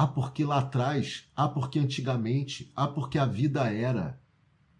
Ah, 0.00 0.06
porque 0.06 0.44
lá 0.44 0.60
atrás, 0.60 1.28
ah, 1.34 1.48
porque 1.48 1.76
antigamente, 1.76 2.70
ah, 2.76 2.86
porque 2.86 3.18
a 3.18 3.26
vida 3.26 3.68
era. 3.68 4.22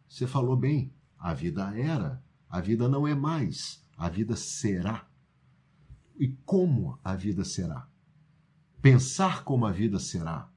Você 0.09 0.28
falou 0.28 0.57
bem, 0.57 0.94
a 1.18 1.35
vida 1.35 1.76
era, 1.76 2.22
a 2.48 2.61
vida 2.61 2.88
não 2.88 3.04
é 3.04 3.16
mais, 3.16 3.85
a 3.96 4.09
vida 4.09 4.37
será. 4.37 5.09
E 6.16 6.28
como 6.46 7.00
a 7.02 7.16
vida 7.16 7.44
será? 7.44 7.88
Pensar 8.81 9.42
como 9.42 9.66
a 9.66 9.72
vida 9.72 9.98
será 9.98 10.52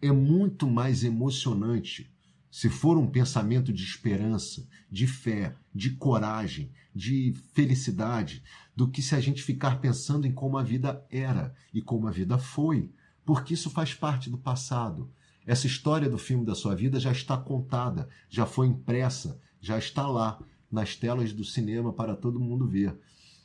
é 0.00 0.10
muito 0.10 0.66
mais 0.66 1.04
emocionante 1.04 2.10
se 2.50 2.70
for 2.70 2.96
um 2.96 3.06
pensamento 3.06 3.70
de 3.70 3.84
esperança, 3.84 4.66
de 4.90 5.06
fé, 5.06 5.54
de 5.74 5.90
coragem, 5.90 6.72
de 6.94 7.34
felicidade, 7.52 8.42
do 8.74 8.88
que 8.88 9.02
se 9.02 9.14
a 9.14 9.20
gente 9.20 9.42
ficar 9.42 9.78
pensando 9.78 10.26
em 10.26 10.32
como 10.32 10.56
a 10.56 10.62
vida 10.62 11.04
era 11.10 11.54
e 11.70 11.82
como 11.82 12.08
a 12.08 12.10
vida 12.10 12.38
foi, 12.38 12.90
porque 13.26 13.54
isso 13.54 13.68
faz 13.68 13.92
parte 13.92 14.30
do 14.30 14.38
passado. 14.38 15.10
Essa 15.44 15.66
história 15.66 16.08
do 16.08 16.16
filme 16.16 16.46
da 16.46 16.54
sua 16.54 16.76
vida 16.76 17.00
já 17.00 17.10
está 17.10 17.36
contada, 17.36 18.08
já 18.30 18.46
foi 18.46 18.68
impressa, 18.68 19.40
já 19.60 19.76
está 19.76 20.06
lá 20.06 20.40
nas 20.70 20.94
telas 20.94 21.32
do 21.32 21.44
cinema 21.44 21.92
para 21.92 22.14
todo 22.14 22.40
mundo 22.40 22.68
ver. 22.68 22.96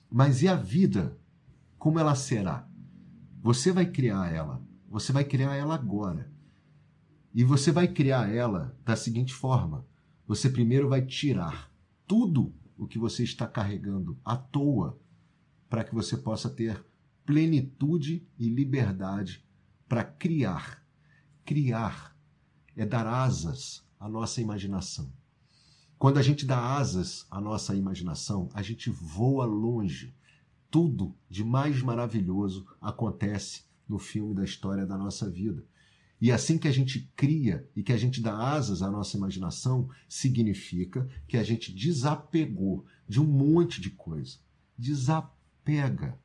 Mas 0.10 0.44
e 0.44 0.48
a 0.48 0.56
vida? 0.56 1.18
Como 1.80 1.98
ela 1.98 2.14
será? 2.14 2.68
Você 3.42 3.72
vai 3.72 3.88
criar 3.88 4.32
ela. 4.32 4.62
Você 4.88 5.12
vai 5.12 5.24
criar 5.24 5.56
ela 5.56 5.74
agora. 5.74 6.32
E 7.34 7.44
você 7.44 7.72
vai 7.72 7.88
criar 7.88 8.32
ela 8.32 8.78
da 8.86 8.96
seguinte 8.96 9.34
forma: 9.34 9.86
você 10.28 10.48
primeiro 10.48 10.90
vai 10.90 11.02
tirar 11.02 11.72
tudo 12.06 12.54
o 12.78 12.86
que 12.86 13.00
você 13.00 13.24
está 13.24 13.48
carregando 13.48 14.20
à 14.24 14.36
toa, 14.36 15.00
para 15.68 15.84
que 15.84 15.96
você 15.96 16.18
possa 16.18 16.50
ter 16.50 16.86
plenitude 17.26 18.28
e 18.38 18.48
liberdade 18.50 19.44
para 19.92 20.06
criar. 20.06 20.82
Criar 21.44 22.18
é 22.78 22.86
dar 22.86 23.06
asas 23.06 23.86
à 24.00 24.08
nossa 24.08 24.40
imaginação. 24.40 25.12
Quando 26.00 26.18
a 26.18 26.22
gente 26.22 26.46
dá 26.46 26.78
asas 26.78 27.28
à 27.30 27.42
nossa 27.42 27.76
imaginação, 27.76 28.48
a 28.54 28.62
gente 28.62 28.90
voa 28.90 29.44
longe. 29.44 30.16
Tudo 30.70 31.14
de 31.30 31.44
mais 31.44 31.82
maravilhoso 31.82 32.66
acontece 32.80 33.66
no 33.86 34.00
filme 34.00 34.34
da 34.34 34.46
história 34.46 34.86
da 34.86 34.98
nossa 34.98 35.30
vida. 35.30 35.62
E 36.22 36.32
assim 36.32 36.58
que 36.58 36.70
a 36.70 36.72
gente 36.72 37.12
cria 37.14 37.70
e 37.76 37.84
que 37.84 37.92
a 37.92 37.98
gente 37.98 38.22
dá 38.22 38.50
asas 38.50 38.82
à 38.82 38.90
nossa 38.90 39.18
imaginação, 39.18 39.90
significa 40.08 41.06
que 41.28 41.36
a 41.36 41.44
gente 41.44 41.70
desapegou 41.70 42.86
de 43.10 43.20
um 43.20 43.26
monte 43.26 43.82
de 43.82 43.90
coisa. 43.90 44.38
Desapega. 44.78 46.18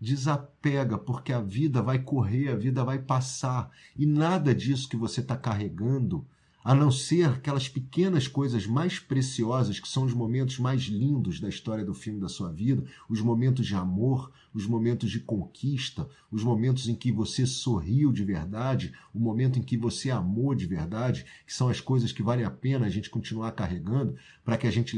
Desapega, 0.00 0.96
porque 0.96 1.32
a 1.32 1.40
vida 1.40 1.82
vai 1.82 1.98
correr, 1.98 2.48
a 2.48 2.56
vida 2.56 2.82
vai 2.82 2.98
passar. 2.98 3.70
E 3.96 4.06
nada 4.06 4.54
disso 4.54 4.88
que 4.88 4.96
você 4.96 5.20
está 5.20 5.36
carregando 5.36 6.26
a 6.62 6.74
não 6.74 6.90
ser 6.90 7.28
aquelas 7.28 7.68
pequenas 7.68 8.28
coisas 8.28 8.66
mais 8.66 8.98
preciosas 8.98 9.80
que 9.80 9.88
são 9.88 10.04
os 10.04 10.12
momentos 10.12 10.58
mais 10.58 10.82
lindos 10.82 11.40
da 11.40 11.48
história 11.48 11.84
do 11.84 11.94
filme 11.94 12.20
da 12.20 12.28
sua 12.28 12.52
vida, 12.52 12.84
os 13.08 13.20
momentos 13.20 13.66
de 13.66 13.74
amor, 13.74 14.30
os 14.52 14.66
momentos 14.66 15.10
de 15.10 15.20
conquista, 15.20 16.08
os 16.30 16.44
momentos 16.44 16.88
em 16.88 16.94
que 16.94 17.10
você 17.10 17.46
sorriu 17.46 18.12
de 18.12 18.24
verdade, 18.24 18.92
o 19.14 19.18
momento 19.18 19.58
em 19.58 19.62
que 19.62 19.76
você 19.76 20.10
amou 20.10 20.54
de 20.54 20.66
verdade, 20.66 21.24
que 21.46 21.54
são 21.54 21.68
as 21.68 21.80
coisas 21.80 22.12
que 22.12 22.22
vale 22.22 22.44
a 22.44 22.50
pena 22.50 22.86
a 22.86 22.90
gente 22.90 23.08
continuar 23.08 23.52
carregando 23.52 24.16
para 24.44 24.58
que 24.58 24.66
a 24.66 24.70
gente 24.70 24.96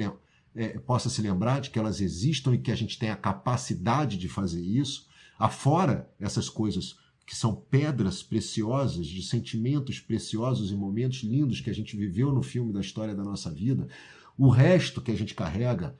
é, 0.54 0.78
possa 0.78 1.08
se 1.08 1.22
lembrar 1.22 1.60
de 1.60 1.70
que 1.70 1.78
elas 1.78 2.00
existam 2.00 2.54
e 2.54 2.58
que 2.58 2.70
a 2.70 2.74
gente 2.74 2.98
tenha 2.98 3.14
a 3.14 3.16
capacidade 3.16 4.16
de 4.16 4.28
fazer 4.28 4.62
isso. 4.62 5.08
Afora 5.38 6.10
essas 6.20 6.48
coisas 6.48 6.96
que 7.26 7.34
são 7.34 7.54
pedras 7.54 8.22
preciosas, 8.22 9.06
de 9.06 9.22
sentimentos 9.22 10.00
preciosos 10.00 10.70
e 10.70 10.76
momentos 10.76 11.22
lindos 11.22 11.60
que 11.60 11.70
a 11.70 11.74
gente 11.74 11.96
viveu 11.96 12.32
no 12.32 12.42
filme 12.42 12.72
da 12.72 12.80
história 12.80 13.14
da 13.14 13.22
nossa 13.22 13.50
vida, 13.50 13.88
o 14.36 14.48
resto 14.48 15.00
que 15.00 15.10
a 15.10 15.16
gente 15.16 15.34
carrega 15.34 15.98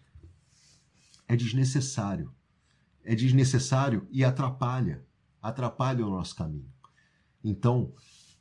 é 1.27 1.37
desnecessário. 1.37 2.33
É 3.05 3.15
desnecessário 3.15 4.07
e 4.11 4.25
atrapalha. 4.25 5.05
Atrapalha 5.41 6.07
o 6.07 6.11
nosso 6.11 6.37
caminho. 6.37 6.71
Então, 7.43 7.93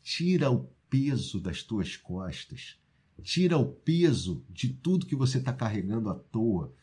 tira 0.04 0.52
o 0.52 0.70
peso 0.90 1.40
das 1.40 1.64
tuas 1.64 1.96
costas. 1.96 2.81
Tira 3.24 3.58
o 3.58 3.66
peso 3.66 4.44
de 4.50 4.70
tudo 4.70 5.06
que 5.06 5.16
você 5.16 5.38
está 5.38 5.54
carregando 5.54 6.10
à 6.10 6.16
toa. 6.16 6.74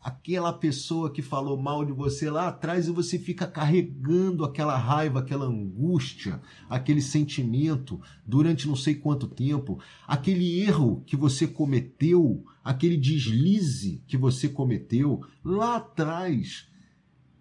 Aquela 0.00 0.52
pessoa 0.52 1.12
que 1.12 1.20
falou 1.20 1.60
mal 1.60 1.84
de 1.84 1.92
você 1.92 2.30
lá 2.30 2.48
atrás 2.48 2.86
e 2.86 2.92
você 2.92 3.18
fica 3.18 3.46
carregando 3.46 4.44
aquela 4.44 4.76
raiva, 4.76 5.18
aquela 5.18 5.44
angústia, 5.44 6.40
aquele 6.70 7.02
sentimento 7.02 8.00
durante 8.24 8.68
não 8.68 8.76
sei 8.76 8.94
quanto 8.94 9.26
tempo, 9.26 9.80
aquele 10.06 10.60
erro 10.60 11.02
que 11.04 11.16
você 11.16 11.48
cometeu, 11.48 12.44
aquele 12.62 12.96
deslize 12.96 14.02
que 14.06 14.16
você 14.16 14.48
cometeu 14.48 15.20
lá 15.44 15.76
atrás, 15.76 16.68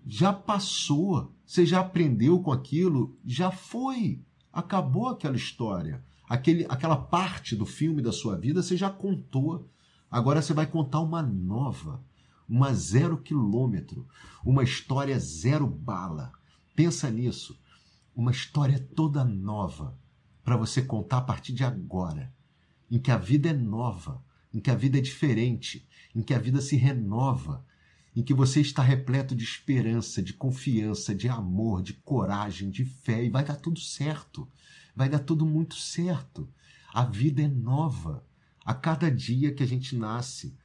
já 0.06 0.34
passou, 0.34 1.32
você 1.46 1.66
já 1.66 1.82
aprendeu 1.82 2.40
com 2.42 2.52
aquilo, 2.52 3.16
já 3.24 3.52
foi, 3.52 4.22
acabou 4.52 5.10
aquela 5.10 5.36
história. 5.36 6.04
Aquele, 6.28 6.66
aquela 6.70 6.98
parte 6.98 7.56
do 7.56 7.66
filme 7.66 8.02
da 8.02 8.12
sua 8.12 8.38
vida 8.38 8.62
você 8.62 8.76
já 8.76 8.90
contou. 8.90 9.70
Agora 10.10 10.42
você 10.42 10.54
vai 10.54 10.66
contar 10.66 11.02
uma 11.02 11.22
nova, 11.22 12.04
uma 12.48 12.74
zero 12.74 13.18
quilômetro, 13.18 14.08
uma 14.44 14.64
história 14.64 15.18
zero 15.20 15.66
bala. 15.68 16.32
Pensa 16.76 17.10
nisso. 17.10 17.60
Uma 18.16 18.32
história 18.32 18.80
toda 18.96 19.24
nova 19.24 19.98
para 20.44 20.58
você 20.58 20.82
contar 20.82 21.18
a 21.18 21.22
partir 21.22 21.54
de 21.54 21.64
agora, 21.64 22.34
em 22.90 22.98
que 22.98 23.12
a 23.12 23.18
vida 23.18 23.50
é 23.50 23.54
nova, 23.54 24.24
em 24.54 24.60
que 24.60 24.72
a 24.72 24.76
vida 24.76 24.98
é 24.98 25.02
diferente, 25.02 25.88
em 26.16 26.22
que 26.22 26.34
a 26.34 26.40
vida 26.40 26.62
se 26.62 26.76
renova, 26.78 27.66
em 28.16 28.24
que 28.24 28.34
você 28.34 28.62
está 28.62 28.82
repleto 28.82 29.36
de 29.36 29.44
esperança, 29.44 30.24
de 30.24 30.34
confiança, 30.34 31.14
de 31.14 31.30
amor, 31.30 31.84
de 31.84 31.94
coragem, 31.94 32.72
de 32.72 32.84
fé 32.84 33.24
e 33.24 33.30
vai 33.30 33.46
dar 33.46 33.58
tudo 33.58 33.80
certo. 33.80 34.48
Vai 34.98 35.08
dar 35.08 35.20
tudo 35.20 35.46
muito 35.46 35.76
certo. 35.76 36.50
A 36.92 37.06
vida 37.06 37.44
é 37.44 37.48
nova. 37.48 38.26
A 38.66 38.74
cada 38.74 39.12
dia 39.12 39.54
que 39.54 39.62
a 39.62 39.66
gente 39.68 39.96
nasce, 39.96 40.58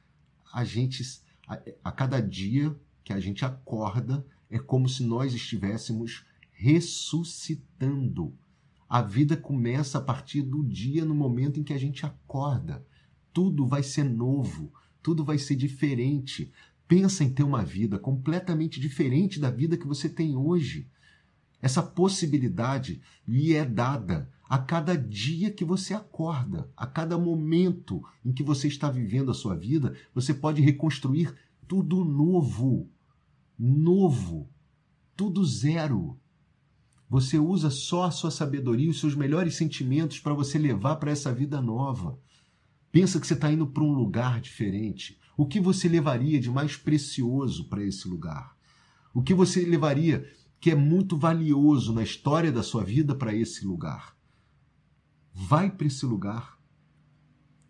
a 0.51 0.63
gente 0.63 1.03
a, 1.47 1.61
a 1.83 1.91
cada 1.91 2.19
dia 2.19 2.75
que 3.03 3.13
a 3.13 3.19
gente 3.19 3.45
acorda 3.45 4.25
é 4.49 4.57
como 4.57 4.89
se 4.89 5.03
nós 5.03 5.35
estivéssemos 5.35 6.25
ressuscitando. 6.51 8.35
A 8.89 9.03
vida 9.03 9.37
começa 9.37 9.99
a 9.99 10.01
partir 10.01 10.41
do 10.41 10.63
dia, 10.63 11.05
no 11.05 11.13
momento 11.13 11.59
em 11.59 11.63
que 11.63 11.73
a 11.73 11.77
gente 11.77 12.03
acorda. 12.03 12.83
Tudo 13.31 13.67
vai 13.67 13.83
ser 13.83 14.03
novo, 14.03 14.73
tudo 15.03 15.23
vai 15.23 15.37
ser 15.37 15.55
diferente. 15.55 16.51
Pensa 16.87 17.23
em 17.23 17.31
ter 17.31 17.43
uma 17.43 17.63
vida 17.63 17.99
completamente 17.99 18.79
diferente 18.79 19.39
da 19.39 19.51
vida 19.51 19.77
que 19.77 19.85
você 19.85 20.09
tem 20.09 20.35
hoje. 20.35 20.89
Essa 21.63 21.81
possibilidade 21.81 23.01
lhe 23.25 23.55
é 23.55 23.63
dada 23.63 24.29
a 24.49 24.57
cada 24.57 24.97
dia 24.97 25.49
que 25.49 25.63
você 25.63 25.93
acorda, 25.93 26.69
a 26.75 26.85
cada 26.85 27.17
momento 27.17 28.03
em 28.23 28.33
que 28.33 28.43
você 28.43 28.67
está 28.67 28.89
vivendo 28.89 29.31
a 29.31 29.33
sua 29.33 29.55
vida, 29.55 29.95
você 30.13 30.33
pode 30.33 30.61
reconstruir 30.61 31.33
tudo 31.65 32.03
novo. 32.03 32.89
Novo. 33.57 34.49
Tudo 35.15 35.45
zero. 35.45 36.19
Você 37.09 37.39
usa 37.39 37.69
só 37.69 38.03
a 38.03 38.11
sua 38.11 38.29
sabedoria 38.29 38.89
os 38.89 38.99
seus 38.99 39.15
melhores 39.15 39.55
sentimentos 39.55 40.19
para 40.19 40.33
você 40.33 40.57
levar 40.57 40.97
para 40.97 41.11
essa 41.11 41.33
vida 41.33 41.61
nova. 41.61 42.19
Pensa 42.91 43.21
que 43.21 43.25
você 43.25 43.35
está 43.35 43.49
indo 43.49 43.67
para 43.67 43.83
um 43.83 43.93
lugar 43.93 44.41
diferente. 44.41 45.17
O 45.37 45.45
que 45.45 45.61
você 45.61 45.87
levaria 45.87 46.41
de 46.41 46.49
mais 46.49 46.75
precioso 46.75 47.69
para 47.69 47.81
esse 47.81 48.05
lugar? 48.05 48.53
O 49.13 49.23
que 49.23 49.33
você 49.33 49.63
levaria 49.63 50.27
que 50.63 50.71
é 50.71 50.75
muito 50.75 51.17
valioso 51.17 51.91
na 51.91 52.03
história 52.03 52.49
da 52.49 52.63
sua 52.63 52.85
vida 52.85 53.13
para 53.13 53.35
esse 53.35 53.65
lugar? 53.65 54.15
Vai 55.33 55.69
para 55.69 55.87
esse 55.87 56.05
lugar. 56.05 56.57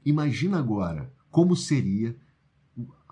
Imagina 0.06 0.60
agora 0.60 1.12
como 1.32 1.56
seria 1.56 2.16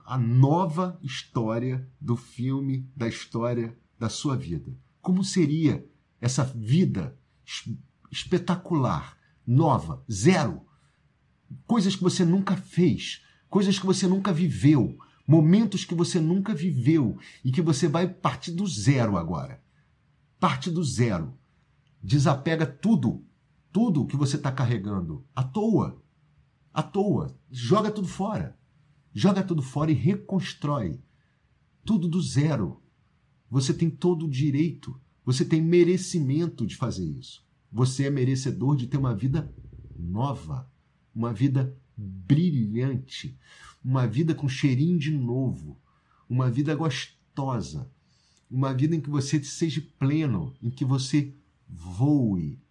a 0.06 0.20
nova 0.20 1.00
história 1.02 1.90
do 2.00 2.16
filme, 2.16 2.88
da 2.96 3.08
história 3.08 3.76
da 3.98 4.08
sua 4.08 4.38
vida. 4.38 4.72
Como 5.02 5.24
seria 5.24 5.84
essa 6.22 6.44
vida 6.44 7.18
espetacular, 8.12 9.18
nova, 9.48 10.06
zero? 10.12 10.62
Coisas 11.66 11.96
que 11.96 12.04
você 12.04 12.24
nunca 12.24 12.56
fez, 12.56 13.26
coisas 13.50 13.80
que 13.80 13.86
você 13.88 14.06
nunca 14.06 14.32
viveu, 14.32 14.96
momentos 15.26 15.84
que 15.84 15.96
você 15.96 16.20
nunca 16.20 16.54
viveu 16.54 17.18
e 17.44 17.52
que 17.52 17.64
você 17.64 17.88
vai 17.88 18.08
partir 18.08 18.52
do 18.52 18.68
zero 18.68 19.18
agora. 19.18 19.60
Parte 20.42 20.72
do 20.72 20.84
zero. 20.84 21.38
Desapega 22.02 22.66
tudo, 22.66 23.24
tudo 23.72 24.08
que 24.08 24.18
você 24.18 24.38
está 24.38 24.52
carregando 24.52 25.24
à 25.36 25.44
toa. 25.44 26.02
À 26.74 26.82
toa. 26.82 27.38
Joga 27.52 27.92
tudo 27.92 28.08
fora. 28.08 28.58
Joga 29.14 29.44
tudo 29.44 29.62
fora 29.62 29.92
e 29.92 29.94
reconstrói. 29.94 31.00
Tudo 31.86 32.08
do 32.08 32.20
zero. 32.20 32.82
Você 33.52 33.72
tem 33.72 33.88
todo 33.88 34.26
o 34.26 34.30
direito, 34.30 35.00
você 35.24 35.46
tem 35.46 35.62
merecimento 35.62 36.66
de 36.66 36.76
fazer 36.76 37.06
isso. 37.06 37.46
Você 37.72 38.08
é 38.08 38.10
merecedor 38.10 38.76
de 38.76 38.88
ter 38.88 38.98
uma 38.98 39.14
vida 39.14 39.54
nova, 39.96 40.68
uma 41.14 41.32
vida 41.32 41.78
brilhante, 41.96 43.38
uma 43.86 44.08
vida 44.08 44.34
com 44.34 44.50
cheirinho 44.50 44.98
de 44.98 45.12
novo, 45.12 45.80
uma 46.28 46.50
vida 46.50 46.74
gostosa, 46.74 47.92
uma 48.52 48.74
vida 48.74 48.96
em 48.96 49.02
que 49.02 49.10
você 49.10 49.42
seja 49.42 49.82
pleno, 49.98 50.54
em 50.62 50.70
que 50.70 50.84
você 50.84 51.34
voe, 51.68 52.62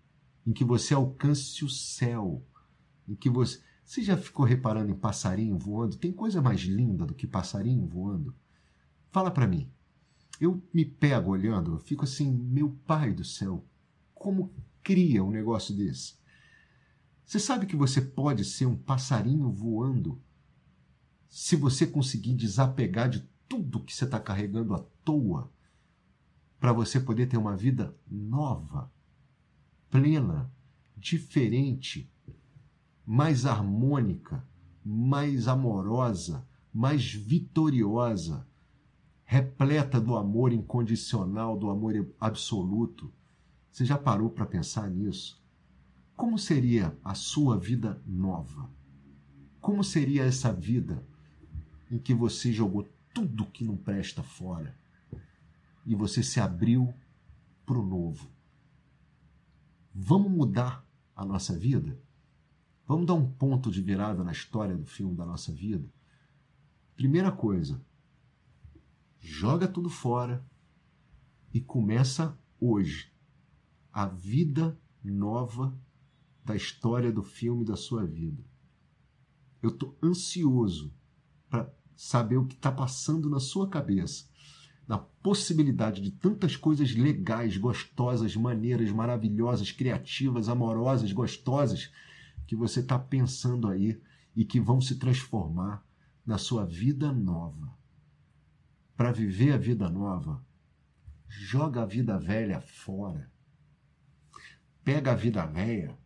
em 0.47 0.53
que 0.53 0.63
você 0.63 0.93
alcance 0.93 1.65
o 1.65 1.71
céu, 1.71 2.45
em 3.09 3.15
que 3.15 3.31
você. 3.31 3.61
Você 3.83 4.03
já 4.03 4.17
ficou 4.17 4.45
reparando 4.45 4.93
em 4.93 4.97
passarinho 4.97 5.59
voando? 5.59 5.97
Tem 5.97 6.13
coisa 6.13 6.41
mais 6.41 6.61
linda 6.61 7.05
do 7.05 7.15
que 7.15 7.27
passarinho 7.27 7.87
voando? 7.87 8.35
Fala 9.11 9.31
para 9.31 9.49
mim. 9.49 9.69
Eu 10.41 10.63
me 10.73 10.85
pego 10.85 11.31
olhando, 11.31 11.73
eu 11.73 11.79
fico 11.81 12.05
assim, 12.05 12.31
meu 12.31 12.71
pai 12.87 13.13
do 13.13 13.25
céu, 13.25 13.65
como 14.15 14.55
cria 14.83 15.25
um 15.25 15.31
negócio 15.31 15.75
desse? 15.75 16.15
Você 17.25 17.39
sabe 17.39 17.67
que 17.67 17.77
você 17.77 18.01
pode 18.01 18.45
ser 18.45 18.67
um 18.67 18.77
passarinho 18.77 19.51
voando 19.51 20.21
se 21.29 21.57
você 21.57 21.87
conseguir 21.87 22.35
desapegar 22.35 23.09
de 23.09 23.29
tudo 23.49 23.83
que 23.85 23.95
você 23.95 24.05
está 24.05 24.21
carregando 24.21 24.75
à 24.75 24.79
toa 25.05 25.53
para 26.61 26.75
você 26.75 27.01
poder 27.01 27.27
ter 27.27 27.39
uma 27.39 27.57
vida 27.57 27.97
nova, 28.07 28.93
plena, 29.89 30.53
diferente, 30.95 32.13
mais 33.07 33.47
harmônica, 33.47 34.47
mais 34.85 35.49
amorosa, 35.49 36.47
mais 36.73 37.13
vitoriosa, 37.15 38.47
repleta 39.25 39.99
do 39.99 40.15
amor 40.15 40.53
incondicional, 40.53 41.57
do 41.57 41.71
amor 41.71 42.07
absoluto. 42.21 43.11
Você 43.73 43.87
já 43.87 43.97
parou 43.97 44.29
para 44.29 44.45
pensar 44.45 44.91
nisso? 44.91 45.43
Como 46.15 46.39
seria 46.39 46.95
a 47.03 47.15
sua 47.15 47.59
vida 47.59 48.03
nova? 48.07 48.71
Como 49.61 49.83
seria 49.83 50.25
essa 50.25 50.53
vida 50.53 51.03
em 51.91 51.99
que 51.99 52.13
você 52.13 52.53
jogou 52.53 52.87
tudo 53.15 53.47
que 53.47 53.65
não 53.65 53.77
presta 53.77 54.23
fora 54.23 54.80
e 55.85 55.95
você 55.95 56.23
se 56.23 56.41
abriu 56.41 56.93
para 57.65 57.79
o 57.79 57.87
novo? 57.87 58.31
Vamos 59.95 60.31
mudar 60.31 60.87
a 61.15 61.25
nossa 61.25 61.57
vida? 61.59 62.01
Vamos 62.87 63.07
dar 63.07 63.15
um 63.15 63.31
ponto 63.31 63.71
de 63.71 63.81
virada 63.81 64.25
na 64.25 64.33
história 64.33 64.77
do 64.77 64.87
filme 64.87 65.15
da 65.15 65.25
nossa 65.25 65.53
vida? 65.53 65.89
Primeira 66.97 67.31
coisa, 67.31 67.81
joga 69.19 69.69
tudo 69.69 69.89
fora 69.89 70.45
e 71.53 71.61
começa 71.61 72.39
hoje 72.61 73.13
a 73.93 74.07
vida 74.07 74.79
nova 75.03 75.77
da 76.45 76.55
história 76.55 77.13
do 77.13 77.23
filme 77.23 77.65
da 77.65 77.77
sua 77.77 78.05
vida. 78.05 78.45
Eu 79.63 79.71
estou 79.71 79.97
ansioso 80.03 80.93
para 81.49 81.73
saber 81.97 82.39
o 82.39 82.47
que 82.47 82.55
está 82.55 82.73
passando 82.73 83.29
na 83.29 83.41
sua 83.41 83.69
cabeça, 83.69 84.30
na 84.91 84.99
possibilidade 84.99 86.01
de 86.01 86.11
tantas 86.11 86.57
coisas 86.57 86.97
legais, 86.97 87.57
gostosas, 87.57 88.35
maneiras, 88.35 88.91
maravilhosas, 88.91 89.71
criativas, 89.71 90.49
amorosas, 90.49 91.13
gostosas 91.13 91.93
que 92.45 92.57
você 92.57 92.81
está 92.81 92.99
pensando 92.99 93.69
aí 93.69 94.03
e 94.35 94.45
que 94.45 94.59
vão 94.59 94.81
se 94.81 94.97
transformar 94.97 95.87
na 96.27 96.39
sua 96.39 96.67
vida 96.67 97.13
nova. 97.13 97.73
Para 98.97 99.13
viver 99.13 99.53
a 99.53 99.57
vida 99.57 99.89
nova, 99.89 100.45
joga 101.29 101.83
a 101.83 101.87
vida 101.87 102.19
velha 102.19 102.61
fora. 102.61 103.31
Pega 104.83 105.13
a 105.13 105.15
vida 105.15 105.47
velha 105.47 105.97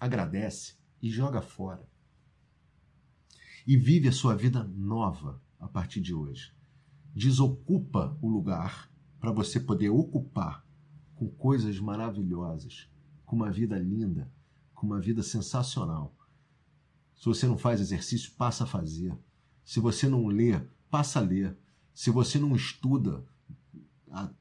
agradece 0.00 0.78
e 1.02 1.10
joga 1.10 1.42
fora. 1.42 1.86
E 3.66 3.76
vive 3.76 4.08
a 4.08 4.12
sua 4.12 4.34
vida 4.34 4.64
nova 4.64 5.42
a 5.60 5.68
partir 5.68 6.00
de 6.00 6.14
hoje. 6.14 6.54
Desocupa 7.14 8.18
o 8.20 8.28
lugar 8.28 8.90
para 9.20 9.32
você 9.32 9.60
poder 9.60 9.90
ocupar 9.90 10.66
com 11.14 11.28
coisas 11.28 11.78
maravilhosas, 11.78 12.88
com 13.24 13.36
uma 13.36 13.50
vida 13.50 13.78
linda, 13.78 14.30
com 14.74 14.86
uma 14.86 15.00
vida 15.00 15.22
sensacional. 15.22 16.14
Se 17.14 17.26
você 17.26 17.46
não 17.46 17.56
faz 17.56 17.80
exercício, 17.80 18.32
passa 18.32 18.64
a 18.64 18.66
fazer. 18.66 19.16
Se 19.64 19.80
você 19.80 20.08
não 20.08 20.26
lê, 20.26 20.60
passa 20.90 21.20
a 21.20 21.22
ler. 21.22 21.56
Se 21.94 22.10
você 22.10 22.38
não 22.38 22.56
estuda, 22.56 23.24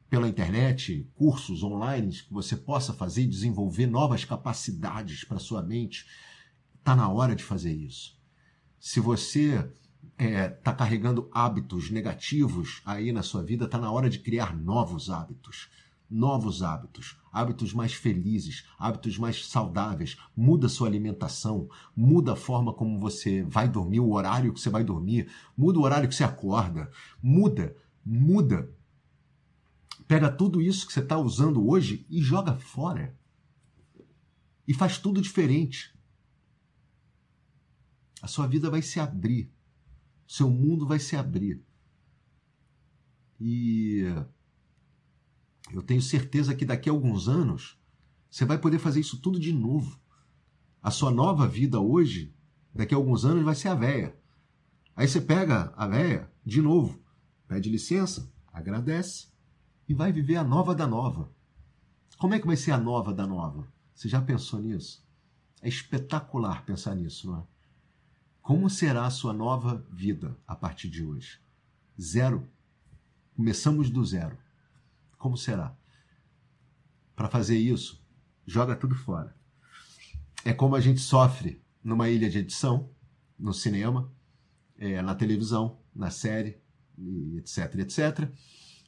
pela 0.10 0.28
internet, 0.28 1.10
cursos 1.16 1.64
online 1.64 2.12
que 2.12 2.32
você 2.32 2.56
possa 2.56 2.94
fazer 2.94 3.24
e 3.24 3.28
desenvolver 3.28 3.88
novas 3.88 4.24
capacidades 4.24 5.24
para 5.24 5.40
sua 5.40 5.62
mente, 5.64 6.06
está 6.78 6.96
na 6.96 7.10
hora 7.10 7.36
de 7.36 7.44
fazer 7.44 7.74
isso. 7.74 8.16
Se 8.80 9.00
você 9.00 9.68
está 10.28 10.44
é, 10.44 10.50
tá 10.50 10.74
carregando 10.74 11.30
hábitos 11.32 11.90
negativos 11.90 12.82
aí 12.86 13.12
na 13.12 13.24
sua 13.24 13.44
vida, 13.44 13.66
está 13.66 13.78
na 13.78 13.92
hora 13.92 14.10
de 14.10 14.20
criar 14.20 14.56
novos 14.56 15.10
hábitos. 15.10 15.70
novos 16.10 16.62
hábitos, 16.62 17.18
hábitos 17.32 17.74
mais 17.74 17.94
felizes, 17.94 18.68
hábitos 18.78 19.18
mais 19.18 19.48
saudáveis. 19.48 20.16
Muda 20.36 20.70
sua 20.70 20.88
alimentação, 20.88 21.68
muda 21.96 22.34
a 22.34 22.36
forma 22.36 22.72
como 22.72 23.00
você 23.00 23.44
vai 23.44 23.68
dormir, 23.68 24.00
o 24.00 24.12
horário 24.12 24.54
que 24.54 24.60
você 24.60 24.70
vai 24.70 24.84
dormir, 24.84 25.32
muda 25.58 25.80
o 25.80 25.82
horário 25.82 26.08
que 26.08 26.14
você 26.14 26.24
acorda, 26.24 26.92
muda, 27.22 27.76
muda. 28.06 28.70
Pega 30.08 30.30
tudo 30.30 30.62
isso 30.62 30.86
que 30.86 30.94
você 30.94 31.00
está 31.00 31.18
usando 31.18 31.68
hoje 31.68 32.06
e 32.10 32.22
joga 32.22 32.54
fora. 32.58 33.18
E 34.68 34.74
faz 34.74 35.00
tudo 35.00 35.22
diferente. 35.22 35.98
A 38.22 38.28
sua 38.28 38.46
vida 38.46 38.70
vai 38.70 38.82
se 38.82 39.00
abrir. 39.00 39.52
Seu 40.28 40.50
mundo 40.50 40.88
vai 40.88 41.00
se 41.00 41.16
abrir. 41.16 41.62
E 43.40 44.04
eu 45.72 45.82
tenho 45.82 46.02
certeza 46.02 46.56
que 46.56 46.66
daqui 46.66 46.90
a 46.90 46.94
alguns 46.94 47.28
anos 47.28 47.80
você 48.30 48.46
vai 48.46 48.58
poder 48.58 48.80
fazer 48.80 49.00
isso 49.00 49.20
tudo 49.20 49.40
de 49.40 49.54
novo. 49.54 50.00
A 50.82 50.90
sua 50.92 51.12
nova 51.12 51.48
vida 51.48 51.80
hoje, 51.80 52.34
daqui 52.74 52.94
a 52.94 52.98
alguns 52.98 53.26
anos, 53.26 53.44
vai 53.44 53.56
ser 53.56 53.70
a 53.70 53.76
véia. 53.76 54.18
Aí 54.96 55.08
você 55.08 55.22
pega 55.22 55.74
a 55.76 55.88
véia 55.88 56.32
de 56.46 56.62
novo, 56.62 57.02
pede 57.48 57.70
licença, 57.70 58.32
agradece 58.52 59.28
e 59.88 59.94
vai 59.94 60.12
viver 60.12 60.36
a 60.36 60.44
nova 60.44 60.74
da 60.76 60.88
nova. 60.88 61.32
Como 62.18 62.34
é 62.34 62.40
que 62.40 62.48
vai 62.48 62.56
ser 62.56 62.72
a 62.72 62.78
nova 62.78 63.14
da 63.14 63.26
nova? 63.26 63.68
Você 63.94 64.08
já 64.08 64.22
pensou 64.22 64.60
nisso? 64.60 65.06
É 65.62 65.68
espetacular 65.68 66.66
pensar 66.66 66.96
nisso, 66.96 67.28
não 67.28 67.40
é? 67.40 67.44
Como 68.44 68.70
será 68.70 69.06
a 69.06 69.10
sua 69.10 69.32
nova 69.32 69.88
vida 69.90 70.38
a 70.46 70.54
partir 70.54 70.90
de 70.90 71.02
hoje? 71.02 71.40
Zero. 72.00 72.46
Começamos 73.38 73.90
do 73.90 74.06
zero. 74.06 74.38
Como 75.18 75.38
será? 75.38 75.74
Para 77.16 77.30
fazer 77.30 77.58
isso, 77.58 78.06
joga 78.46 78.76
tudo 78.76 78.96
fora. 78.96 79.34
É 80.44 80.54
como 80.54 80.76
a 80.76 80.82
gente 80.82 81.00
sofre 81.00 81.64
numa 81.82 82.10
ilha 82.10 82.30
de 82.30 82.40
edição, 82.40 82.90
no 83.40 83.54
cinema, 83.54 84.12
é, 84.78 85.02
na 85.02 85.16
televisão, 85.16 85.80
na 85.96 86.10
série, 86.10 86.62
etc, 87.38 87.76
etc. 87.76 88.30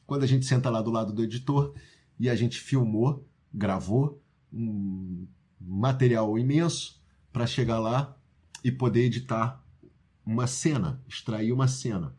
Quando 0.06 0.24
a 0.24 0.26
gente 0.26 0.44
senta 0.44 0.68
lá 0.68 0.82
do 0.82 0.90
lado 0.90 1.14
do 1.14 1.24
editor 1.24 1.74
e 2.20 2.28
a 2.28 2.36
gente 2.36 2.60
filmou, 2.60 3.26
gravou 3.54 4.22
um 4.52 5.26
material 5.58 6.38
imenso 6.38 7.02
para 7.32 7.46
chegar 7.46 7.78
lá 7.78 8.16
e 8.66 8.72
poder 8.72 9.04
editar 9.04 9.64
uma 10.24 10.46
cena, 10.46 11.00
extrair 11.08 11.52
uma 11.52 11.68
cena. 11.68 12.16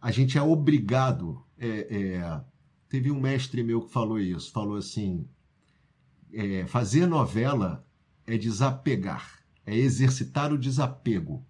A 0.00 0.10
gente 0.12 0.38
é 0.38 0.42
obrigado 0.42 1.44
é, 1.58 2.18
é, 2.18 2.44
Teve 2.88 3.10
um 3.10 3.18
mestre 3.18 3.62
meu 3.62 3.80
que 3.80 3.90
falou 3.90 4.20
isso, 4.20 4.52
falou 4.52 4.76
assim: 4.76 5.26
é, 6.30 6.66
fazer 6.66 7.06
novela 7.06 7.88
é 8.26 8.36
desapegar, 8.36 9.42
é 9.64 9.74
exercitar 9.74 10.52
o 10.52 10.58
desapego. 10.58 11.42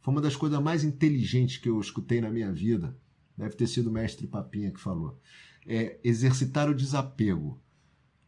Foi 0.00 0.14
uma 0.14 0.20
das 0.20 0.36
coisas 0.36 0.62
mais 0.62 0.84
inteligentes 0.84 1.56
que 1.56 1.68
eu 1.68 1.80
escutei 1.80 2.20
na 2.20 2.30
minha 2.30 2.52
vida. 2.52 2.96
Deve 3.36 3.56
ter 3.56 3.66
sido 3.66 3.88
o 3.88 3.92
mestre 3.92 4.28
Papinha 4.28 4.70
que 4.70 4.78
falou. 4.78 5.18
É 5.66 5.98
exercitar 6.04 6.70
o 6.70 6.74
desapego. 6.74 7.60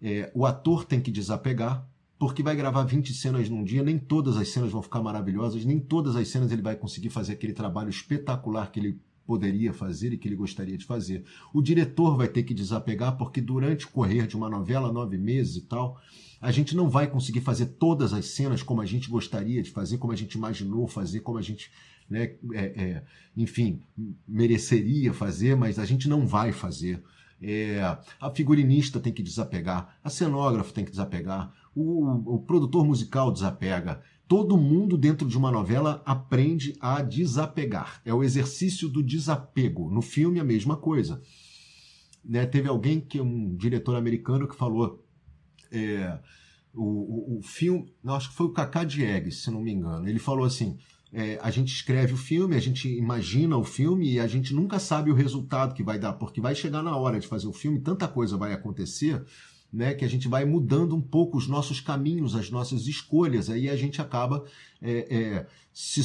É, 0.03 0.33
o 0.35 0.45
ator 0.45 0.85
tem 0.85 1.01
que 1.01 1.13
desapegar, 1.13 1.89
porque 2.19 2.43
vai 2.43 2.57
gravar 2.57 2.85
20 2.85 3.13
cenas 3.13 3.49
num 3.49 3.63
dia, 3.63 3.83
nem 3.83 3.99
todas 3.99 4.37
as 4.37 4.49
cenas 4.49 4.73
vão 4.73 4.83
ficar 4.83 5.03
maravilhosas, 5.03 5.65
nem 5.65 5.79
todas 5.79 6.17
as 6.17 6.29
cenas 6.29 6.51
ele 6.51 6.63
vai 6.63 6.77
conseguir 6.77 7.11
fazer 7.11 7.35
aquele 7.35 7.53
trabalho 7.53 7.91
espetacular 7.91 8.71
que 8.71 8.81
ele 8.81 9.01
poderia 9.27 9.73
fazer 9.73 10.13
e 10.13 10.17
que 10.17 10.29
ele 10.29 10.37
gostaria 10.37 10.79
de 10.79 10.85
fazer. 10.85 11.25
O 11.53 11.61
diretor 11.61 12.17
vai 12.17 12.29
ter 12.29 12.45
que 12.45 12.55
desapegar, 12.55 13.17
porque 13.17 13.41
durante 13.41 13.85
o 13.85 13.91
correr 13.91 14.27
de 14.27 14.37
uma 14.37 14.49
novela, 14.49 14.93
nove 14.93 15.19
meses 15.19 15.57
e 15.57 15.63
tal, 15.63 16.01
a 16.41 16.51
gente 16.53 16.77
não 16.77 16.89
vai 16.89 17.09
conseguir 17.09 17.41
fazer 17.41 17.67
todas 17.67 18.13
as 18.13 18.27
cenas 18.27 18.63
como 18.63 18.81
a 18.81 18.87
gente 18.87 19.11
gostaria 19.11 19.63
de 19.63 19.71
fazer, 19.71 19.99
como 19.99 20.13
a 20.13 20.17
gente 20.17 20.35
imaginou 20.35 20.87
fazer, 20.87 21.21
como 21.21 21.39
a 21.39 21.43
gente, 21.43 21.71
né, 22.09 22.35
é, 22.53 22.65
é, 22.65 23.03
enfim, 23.37 23.83
mereceria 24.27 25.13
fazer, 25.13 25.57
mas 25.57 25.79
a 25.79 25.85
gente 25.85 26.09
não 26.09 26.27
vai 26.27 26.53
fazer. 26.53 27.03
É, 27.43 27.81
a 28.19 28.31
figurinista 28.31 28.99
tem 28.99 29.13
que 29.13 29.23
desapegar, 29.23 29.99
a 30.03 30.09
cenógrafo 30.09 30.73
tem 30.73 30.85
que 30.85 30.91
desapegar, 30.91 31.53
o, 31.77 32.37
o 32.37 32.39
produtor 32.39 32.87
musical 32.87 33.31
desapega. 33.31 34.01
Todo 34.27 34.57
mundo 34.57 34.97
dentro 34.97 35.29
de 35.29 35.37
uma 35.37 35.53
novela 35.53 36.03
aprende 36.07 36.75
a 36.81 37.03
desapegar. 37.03 38.01
É 38.03 38.15
o 38.15 38.25
exercício 38.25 38.89
do 38.89 39.03
desapego. 39.03 39.91
No 39.91 40.01
filme, 40.01 40.41
a 40.41 40.45
mesma 40.45 40.77
coisa. 40.77 41.21
Né, 42.25 42.47
teve 42.47 42.67
alguém 42.67 42.99
que 42.99 43.21
um 43.21 43.55
diretor 43.55 43.95
americano 43.95 44.49
que 44.49 44.57
falou 44.57 45.07
é, 45.71 46.19
o, 46.75 46.83
o, 46.83 47.39
o, 47.39 47.43
filme, 47.43 47.93
acho 48.07 48.31
que 48.31 48.37
foi 48.37 48.47
o 48.47 48.53
Kaká 48.53 48.83
Diegues, 48.83 49.43
se 49.43 49.51
não 49.51 49.61
me 49.61 49.73
engano. 49.73 50.09
Ele 50.09 50.19
falou 50.19 50.45
assim: 50.45 50.79
é, 51.13 51.39
a 51.41 51.51
gente 51.51 51.73
escreve 51.73 52.15
o 52.15 52.17
filme, 52.17 52.57
a 52.57 52.61
gente 52.61 52.89
imagina 52.89 53.57
o 53.57 53.63
filme 53.63 54.15
e 54.15 54.19
a 54.19 54.27
gente 54.27 54.53
nunca 54.55 54.81
sabe 54.81 55.11
o 55.11 55.15
resultado 55.15 55.75
que 55.75 55.85
vai 55.85 55.99
dar, 55.99 56.15
porque 56.15 56.41
vai 56.41 56.55
chegar 56.55 56.83
na 56.83 56.97
hora 56.97 57.21
de 57.21 57.29
fazer 57.29 57.47
o 57.47 57.53
filme, 57.53 57.81
tanta 57.81 58.09
coisa 58.09 58.37
vai 58.37 58.53
acontecer 58.53 59.25
né, 59.77 59.93
que 59.93 60.07
a 60.07 60.09
gente 60.09 60.27
vai 60.27 60.47
mudando 60.47 60.97
um 60.97 61.03
pouco 61.03 61.37
os 61.37 61.47
nossos 61.47 61.81
caminhos, 61.81 62.35
as 62.35 62.51
nossas 62.51 62.87
escolhas, 62.87 63.51
aí 63.51 63.69
a 63.69 63.77
gente 63.77 64.01
acaba 64.01 64.43
é, 64.81 65.15
é, 65.15 65.47
se, 65.71 66.03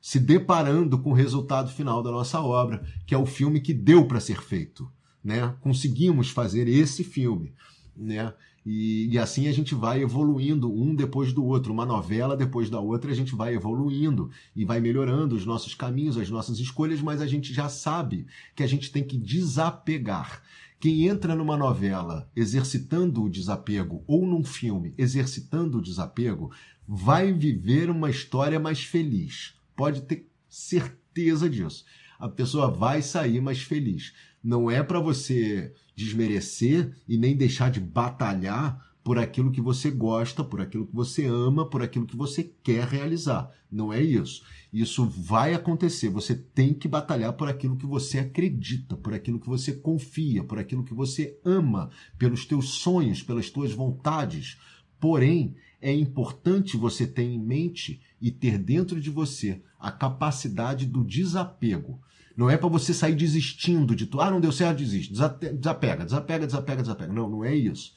se 0.00 0.18
deparando 0.18 0.98
com 0.98 1.10
o 1.10 1.14
resultado 1.14 1.70
final 1.70 2.02
da 2.02 2.10
nossa 2.10 2.40
obra, 2.40 2.82
que 3.06 3.14
é 3.14 3.18
o 3.18 3.26
filme 3.26 3.60
que 3.60 3.74
deu 3.74 4.06
para 4.06 4.18
ser 4.18 4.40
feito. 4.40 4.90
Né? 5.22 5.54
Conseguimos 5.60 6.30
fazer 6.30 6.66
esse 6.66 7.04
filme. 7.04 7.52
Né? 7.94 8.32
E, 8.64 9.08
e, 9.12 9.18
assim 9.18 9.46
a 9.46 9.52
gente 9.52 9.74
vai 9.74 10.00
evoluindo 10.00 10.72
um 10.72 10.94
depois 10.94 11.34
do 11.34 11.44
outro, 11.44 11.70
uma 11.70 11.84
novela 11.84 12.34
depois 12.34 12.70
da 12.70 12.80
outra, 12.80 13.10
a 13.10 13.14
gente 13.14 13.34
vai 13.34 13.54
evoluindo 13.54 14.30
e 14.56 14.64
vai 14.64 14.80
melhorando 14.80 15.34
os 15.34 15.44
nossos 15.44 15.74
caminhos, 15.74 16.16
as 16.16 16.30
nossas 16.30 16.58
escolhas, 16.58 17.02
mas 17.02 17.20
a 17.20 17.26
gente 17.26 17.52
já 17.52 17.68
sabe 17.68 18.26
que 18.56 18.62
a 18.62 18.66
gente 18.66 18.90
tem 18.90 19.04
que 19.04 19.18
desapegar. 19.18 20.42
Quem 20.82 21.06
entra 21.06 21.36
numa 21.36 21.56
novela 21.56 22.28
exercitando 22.34 23.22
o 23.22 23.30
desapego 23.30 24.02
ou 24.04 24.26
num 24.26 24.42
filme 24.42 24.92
exercitando 24.98 25.78
o 25.78 25.80
desapego 25.80 26.50
vai 26.84 27.32
viver 27.32 27.88
uma 27.88 28.10
história 28.10 28.58
mais 28.58 28.82
feliz. 28.82 29.54
Pode 29.76 30.02
ter 30.02 30.28
certeza 30.48 31.48
disso. 31.48 31.84
A 32.18 32.28
pessoa 32.28 32.68
vai 32.68 33.00
sair 33.00 33.40
mais 33.40 33.62
feliz. 33.62 34.12
Não 34.42 34.68
é 34.68 34.82
para 34.82 34.98
você 34.98 35.72
desmerecer 35.94 36.92
e 37.06 37.16
nem 37.16 37.36
deixar 37.36 37.70
de 37.70 37.78
batalhar 37.78 38.84
por 39.04 39.18
aquilo 39.18 39.50
que 39.50 39.60
você 39.60 39.90
gosta, 39.90 40.44
por 40.44 40.60
aquilo 40.60 40.86
que 40.86 40.94
você 40.94 41.26
ama, 41.26 41.68
por 41.68 41.82
aquilo 41.82 42.06
que 42.06 42.16
você 42.16 42.52
quer 42.62 42.86
realizar. 42.86 43.50
Não 43.70 43.92
é 43.92 44.00
isso. 44.00 44.44
Isso 44.72 45.04
vai 45.06 45.54
acontecer. 45.54 46.08
Você 46.08 46.34
tem 46.34 46.72
que 46.72 46.86
batalhar 46.86 47.32
por 47.32 47.48
aquilo 47.48 47.76
que 47.76 47.86
você 47.86 48.20
acredita, 48.20 48.96
por 48.96 49.12
aquilo 49.12 49.40
que 49.40 49.48
você 49.48 49.72
confia, 49.72 50.44
por 50.44 50.58
aquilo 50.58 50.84
que 50.84 50.94
você 50.94 51.38
ama, 51.44 51.90
pelos 52.18 52.46
teus 52.46 52.74
sonhos, 52.74 53.22
pelas 53.22 53.50
tuas 53.50 53.72
vontades. 53.72 54.58
Porém, 55.00 55.56
é 55.80 55.92
importante 55.92 56.76
você 56.76 57.06
ter 57.06 57.24
em 57.24 57.40
mente 57.40 58.00
e 58.20 58.30
ter 58.30 58.56
dentro 58.56 59.00
de 59.00 59.10
você 59.10 59.60
a 59.80 59.90
capacidade 59.90 60.86
do 60.86 61.02
desapego. 61.02 62.00
Não 62.36 62.48
é 62.48 62.56
para 62.56 62.68
você 62.68 62.94
sair 62.94 63.16
desistindo 63.16 63.96
de 63.96 64.06
tudo. 64.06 64.22
Ah, 64.22 64.30
não 64.30 64.40
deu 64.40 64.52
certo, 64.52 64.78
desiste. 64.78 65.12
Desapega, 65.12 66.04
desapega, 66.04 66.46
desapega, 66.46 66.82
desapega. 66.82 67.12
Não, 67.12 67.28
não 67.28 67.44
é 67.44 67.54
isso 67.54 67.92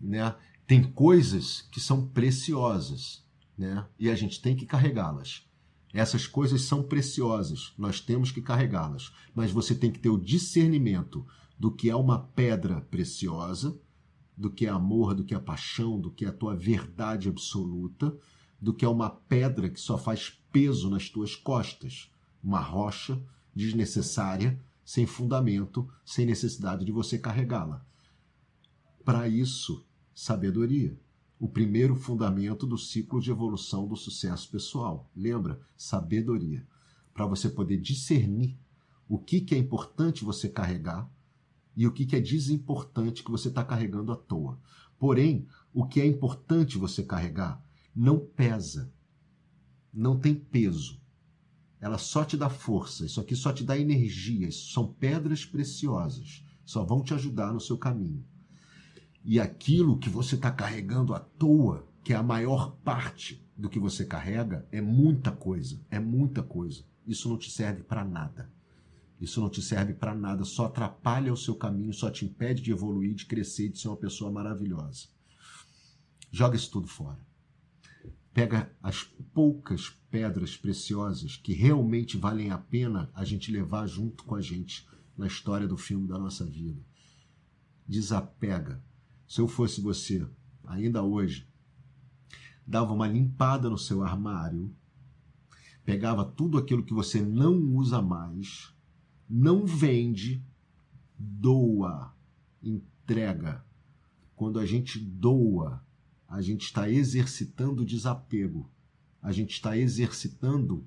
né? 0.00 0.34
Tem 0.66 0.82
coisas 0.82 1.62
que 1.70 1.80
são 1.80 2.06
preciosas, 2.06 3.24
né? 3.56 3.86
E 3.98 4.10
a 4.10 4.14
gente 4.14 4.40
tem 4.40 4.56
que 4.56 4.66
carregá-las. 4.66 5.46
Essas 5.92 6.26
coisas 6.26 6.62
são 6.62 6.82
preciosas, 6.82 7.72
nós 7.78 8.00
temos 8.00 8.32
que 8.32 8.42
carregá-las, 8.42 9.12
mas 9.32 9.52
você 9.52 9.74
tem 9.74 9.92
que 9.92 10.00
ter 10.00 10.08
o 10.08 10.18
discernimento 10.18 11.24
do 11.56 11.70
que 11.70 11.88
é 11.88 11.94
uma 11.94 12.18
pedra 12.18 12.80
preciosa, 12.80 13.78
do 14.36 14.50
que 14.50 14.66
é 14.66 14.68
amor, 14.68 15.14
do 15.14 15.24
que 15.24 15.34
é 15.34 15.38
paixão, 15.38 16.00
do 16.00 16.10
que 16.10 16.24
é 16.24 16.28
a 16.28 16.32
tua 16.32 16.56
verdade 16.56 17.28
absoluta, 17.28 18.12
do 18.60 18.74
que 18.74 18.84
é 18.84 18.88
uma 18.88 19.08
pedra 19.08 19.68
que 19.68 19.80
só 19.80 19.96
faz 19.96 20.30
peso 20.50 20.90
nas 20.90 21.08
tuas 21.08 21.36
costas, 21.36 22.10
uma 22.42 22.60
rocha 22.60 23.22
desnecessária, 23.54 24.60
sem 24.84 25.06
fundamento, 25.06 25.88
sem 26.04 26.26
necessidade 26.26 26.84
de 26.84 26.90
você 26.90 27.18
carregá-la. 27.18 27.84
Para 29.04 29.28
isso, 29.28 29.84
sabedoria. 30.14 30.98
O 31.38 31.46
primeiro 31.46 31.94
fundamento 31.94 32.66
do 32.66 32.78
ciclo 32.78 33.20
de 33.20 33.30
evolução 33.30 33.86
do 33.86 33.96
sucesso 33.96 34.50
pessoal. 34.50 35.10
Lembra? 35.14 35.60
Sabedoria. 35.76 36.66
Para 37.12 37.26
você 37.26 37.50
poder 37.50 37.76
discernir 37.76 38.58
o 39.06 39.18
que, 39.18 39.42
que 39.42 39.54
é 39.54 39.58
importante 39.58 40.24
você 40.24 40.48
carregar 40.48 41.10
e 41.76 41.86
o 41.86 41.92
que, 41.92 42.06
que 42.06 42.16
é 42.16 42.20
desimportante 42.20 43.22
que 43.22 43.30
você 43.30 43.48
está 43.48 43.62
carregando 43.62 44.10
à 44.10 44.16
toa. 44.16 44.58
Porém, 44.98 45.46
o 45.72 45.86
que 45.86 46.00
é 46.00 46.06
importante 46.06 46.78
você 46.78 47.02
carregar 47.02 47.62
não 47.94 48.18
pesa, 48.18 48.90
não 49.92 50.18
tem 50.18 50.34
peso. 50.34 50.98
Ela 51.78 51.98
só 51.98 52.24
te 52.24 52.38
dá 52.38 52.48
força, 52.48 53.04
isso 53.04 53.20
aqui 53.20 53.36
só 53.36 53.52
te 53.52 53.64
dá 53.64 53.76
energia. 53.76 54.48
Isso 54.48 54.72
são 54.72 54.86
pedras 54.86 55.44
preciosas, 55.44 56.42
só 56.64 56.82
vão 56.82 57.02
te 57.02 57.12
ajudar 57.12 57.52
no 57.52 57.60
seu 57.60 57.76
caminho. 57.76 58.24
E 59.24 59.40
aquilo 59.40 59.98
que 59.98 60.10
você 60.10 60.34
está 60.34 60.50
carregando 60.50 61.14
à 61.14 61.20
toa, 61.20 61.88
que 62.02 62.12
é 62.12 62.16
a 62.16 62.22
maior 62.22 62.76
parte 62.84 63.42
do 63.56 63.70
que 63.70 63.78
você 63.78 64.04
carrega, 64.04 64.66
é 64.70 64.80
muita 64.80 65.32
coisa, 65.32 65.80
é 65.90 65.98
muita 65.98 66.42
coisa. 66.42 66.84
Isso 67.06 67.28
não 67.28 67.38
te 67.38 67.50
serve 67.50 67.82
para 67.82 68.04
nada. 68.04 68.50
Isso 69.20 69.40
não 69.40 69.48
te 69.48 69.62
serve 69.62 69.94
para 69.94 70.14
nada, 70.14 70.44
só 70.44 70.66
atrapalha 70.66 71.32
o 71.32 71.36
seu 71.36 71.54
caminho, 71.54 71.94
só 71.94 72.10
te 72.10 72.26
impede 72.26 72.62
de 72.62 72.72
evoluir, 72.72 73.14
de 73.14 73.24
crescer, 73.24 73.70
de 73.70 73.78
ser 73.78 73.88
uma 73.88 73.96
pessoa 73.96 74.30
maravilhosa. 74.30 75.06
Joga 76.30 76.56
isso 76.56 76.70
tudo 76.70 76.88
fora. 76.88 77.20
Pega 78.34 78.70
as 78.82 79.04
poucas 79.32 79.88
pedras 80.10 80.56
preciosas 80.56 81.36
que 81.36 81.52
realmente 81.52 82.18
valem 82.18 82.50
a 82.50 82.58
pena 82.58 83.08
a 83.14 83.24
gente 83.24 83.52
levar 83.52 83.86
junto 83.86 84.24
com 84.24 84.34
a 84.34 84.40
gente 84.40 84.86
na 85.16 85.26
história 85.28 85.68
do 85.68 85.76
filme 85.76 86.08
da 86.08 86.18
nossa 86.18 86.44
vida. 86.44 86.84
Desapega. 87.86 88.82
Se 89.34 89.40
eu 89.40 89.48
fosse 89.48 89.80
você, 89.80 90.24
ainda 90.64 91.02
hoje, 91.02 91.44
dava 92.64 92.92
uma 92.92 93.08
limpada 93.08 93.68
no 93.68 93.76
seu 93.76 94.04
armário, 94.04 94.72
pegava 95.84 96.24
tudo 96.24 96.56
aquilo 96.56 96.84
que 96.84 96.94
você 96.94 97.20
não 97.20 97.56
usa 97.74 98.00
mais, 98.00 98.72
não 99.28 99.66
vende, 99.66 100.40
doa, 101.18 102.14
entrega. 102.62 103.64
Quando 104.36 104.60
a 104.60 104.64
gente 104.64 105.00
doa, 105.00 105.84
a 106.28 106.40
gente 106.40 106.66
está 106.66 106.88
exercitando 106.88 107.82
o 107.82 107.84
desapego, 107.84 108.70
a 109.20 109.32
gente 109.32 109.54
está 109.54 109.76
exercitando 109.76 110.86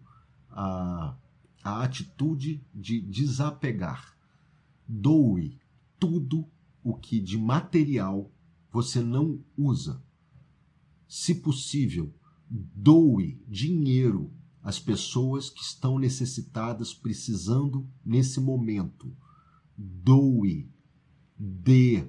a, 0.49 1.17
a 1.61 1.83
atitude 1.83 2.63
de 2.73 3.01
desapegar. 3.01 4.17
Doe 4.87 5.59
tudo 5.99 6.47
o 6.81 6.95
que 6.95 7.19
de 7.19 7.37
material 7.37 8.31
você 8.77 9.01
não 9.01 9.43
usa. 9.57 10.03
Se 11.07 11.33
possível, 11.33 12.13
doe 12.47 13.41
dinheiro 13.47 14.31
às 14.61 14.77
pessoas 14.77 15.49
que 15.49 15.63
estão 15.63 15.97
necessitadas, 15.97 16.93
precisando 16.93 17.89
nesse 18.05 18.39
momento. 18.39 19.11
Doe, 19.75 20.69
dê, 21.35 22.07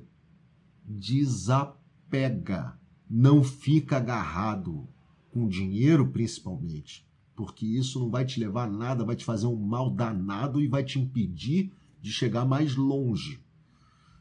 desapega, 0.84 2.78
não 3.08 3.42
fica 3.42 3.96
agarrado 3.96 4.86
com 5.30 5.48
dinheiro 5.48 6.10
principalmente, 6.10 7.08
porque 7.34 7.64
isso 7.64 7.98
não 7.98 8.10
vai 8.10 8.26
te 8.26 8.38
levar 8.38 8.64
a 8.64 8.70
nada, 8.70 9.06
vai 9.06 9.16
te 9.16 9.24
fazer 9.24 9.46
um 9.46 9.56
mal 9.56 9.90
danado 9.90 10.60
e 10.60 10.68
vai 10.68 10.84
te 10.84 10.98
impedir 10.98 11.72
de 12.02 12.12
chegar 12.12 12.44
mais 12.44 12.76
longe. 12.76 13.40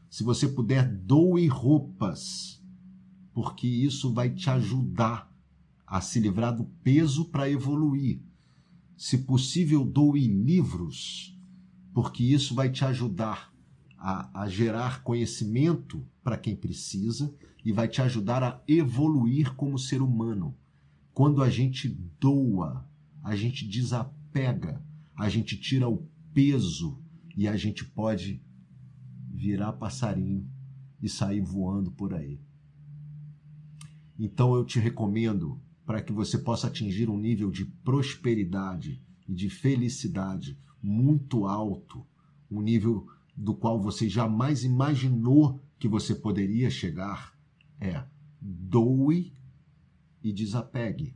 Se 0.10 0.24
você 0.24 0.48
puder, 0.48 0.88
doe 0.88 1.48
roupas, 1.48 2.62
porque 3.34 3.68
isso 3.68 4.14
vai 4.14 4.30
te 4.30 4.50
ajudar 4.50 5.32
a 5.86 6.02
se 6.02 6.20
livrar 6.20 6.56
do 6.56 6.66
peso 6.84 7.26
para 7.26 7.50
evoluir. 7.50 8.20
Se 8.98 9.20
possível, 9.20 9.86
doe 9.86 10.28
livros, 10.28 11.38
porque 11.94 12.24
isso 12.24 12.56
vai 12.56 12.70
te 12.70 12.84
ajudar 12.84 13.54
a, 13.98 14.42
a 14.42 14.50
gerar 14.50 15.04
conhecimento 15.04 16.06
para 16.24 16.38
quem 16.38 16.56
precisa 16.56 17.34
e 17.64 17.72
vai 17.72 17.88
te 17.88 18.02
ajudar 18.02 18.44
a 18.44 18.62
evoluir 18.68 19.54
como 19.56 19.78
ser 19.78 20.02
humano. 20.02 20.56
Quando 21.14 21.42
a 21.42 21.50
gente 21.50 21.90
doa, 22.20 22.88
a 23.24 23.36
gente 23.36 23.68
desapega, 23.68 24.82
a 25.16 25.30
gente 25.30 25.58
tira 25.58 25.88
o 25.90 26.08
peso 26.34 27.02
e 27.36 27.48
a 27.48 27.58
gente 27.58 27.84
pode 27.84 28.42
virar 29.38 29.74
passarinho 29.74 30.50
e 31.00 31.08
sair 31.08 31.42
voando 31.42 31.92
por 31.92 32.12
aí. 32.12 32.42
Então 34.18 34.56
eu 34.56 34.66
te 34.66 34.80
recomendo 34.80 35.62
para 35.86 36.02
que 36.02 36.12
você 36.12 36.40
possa 36.40 36.66
atingir 36.66 37.08
um 37.08 37.20
nível 37.20 37.52
de 37.52 37.64
prosperidade 37.64 39.00
e 39.28 39.34
de 39.34 39.48
felicidade 39.48 40.60
muito 40.82 41.46
alto, 41.46 42.04
um 42.50 42.62
nível 42.62 43.08
do 43.36 43.54
qual 43.54 43.80
você 43.80 44.10
jamais 44.10 44.64
imaginou 44.64 45.62
que 45.78 45.88
você 45.88 46.16
poderia 46.16 46.72
chegar, 46.72 47.38
é 47.80 48.04
doe 48.42 49.32
e 50.24 50.34
desapegue. 50.34 51.16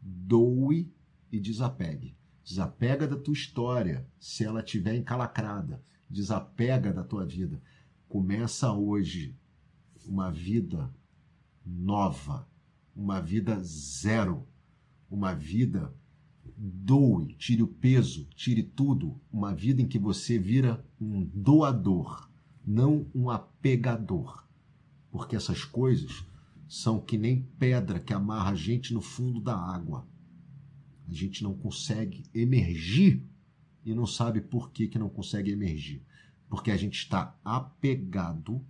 Doe 0.00 0.94
e 1.32 1.40
desapegue. 1.40 2.16
Desapega 2.44 3.08
da 3.08 3.16
tua 3.16 3.34
história, 3.34 4.06
se 4.20 4.44
ela 4.44 4.60
estiver 4.60 4.94
encalacrada. 4.94 5.82
Desapega 6.08 6.92
da 6.92 7.02
tua 7.02 7.24
vida. 7.24 7.60
Começa 8.08 8.72
hoje 8.72 9.36
uma 10.04 10.30
vida 10.30 10.94
nova 11.64 12.46
uma 12.96 13.20
vida 13.20 13.62
zero, 13.62 14.48
uma 15.10 15.34
vida 15.34 15.94
doe, 16.56 17.34
tire 17.34 17.62
o 17.62 17.68
peso, 17.68 18.26
tire 18.34 18.62
tudo, 18.62 19.20
uma 19.30 19.54
vida 19.54 19.82
em 19.82 19.86
que 19.86 19.98
você 19.98 20.38
vira 20.38 20.84
um 20.98 21.24
doador, 21.34 22.30
não 22.66 23.06
um 23.14 23.28
apegador. 23.28 24.46
Porque 25.10 25.36
essas 25.36 25.62
coisas 25.62 26.24
são 26.66 26.98
que 26.98 27.18
nem 27.18 27.42
pedra 27.58 28.00
que 28.00 28.14
amarra 28.14 28.52
a 28.52 28.54
gente 28.54 28.94
no 28.94 29.02
fundo 29.02 29.40
da 29.40 29.54
água. 29.54 30.08
A 31.06 31.12
gente 31.12 31.42
não 31.42 31.54
consegue 31.54 32.24
emergir 32.34 33.22
e 33.86 33.94
não 33.94 34.04
sabe 34.04 34.40
por 34.40 34.72
que, 34.72 34.88
que 34.88 34.98
não 34.98 35.08
consegue 35.08 35.52
emergir. 35.52 36.02
Porque 36.48 36.72
a 36.72 36.76
gente 36.76 36.98
está 36.98 37.38
apegado 37.44 38.60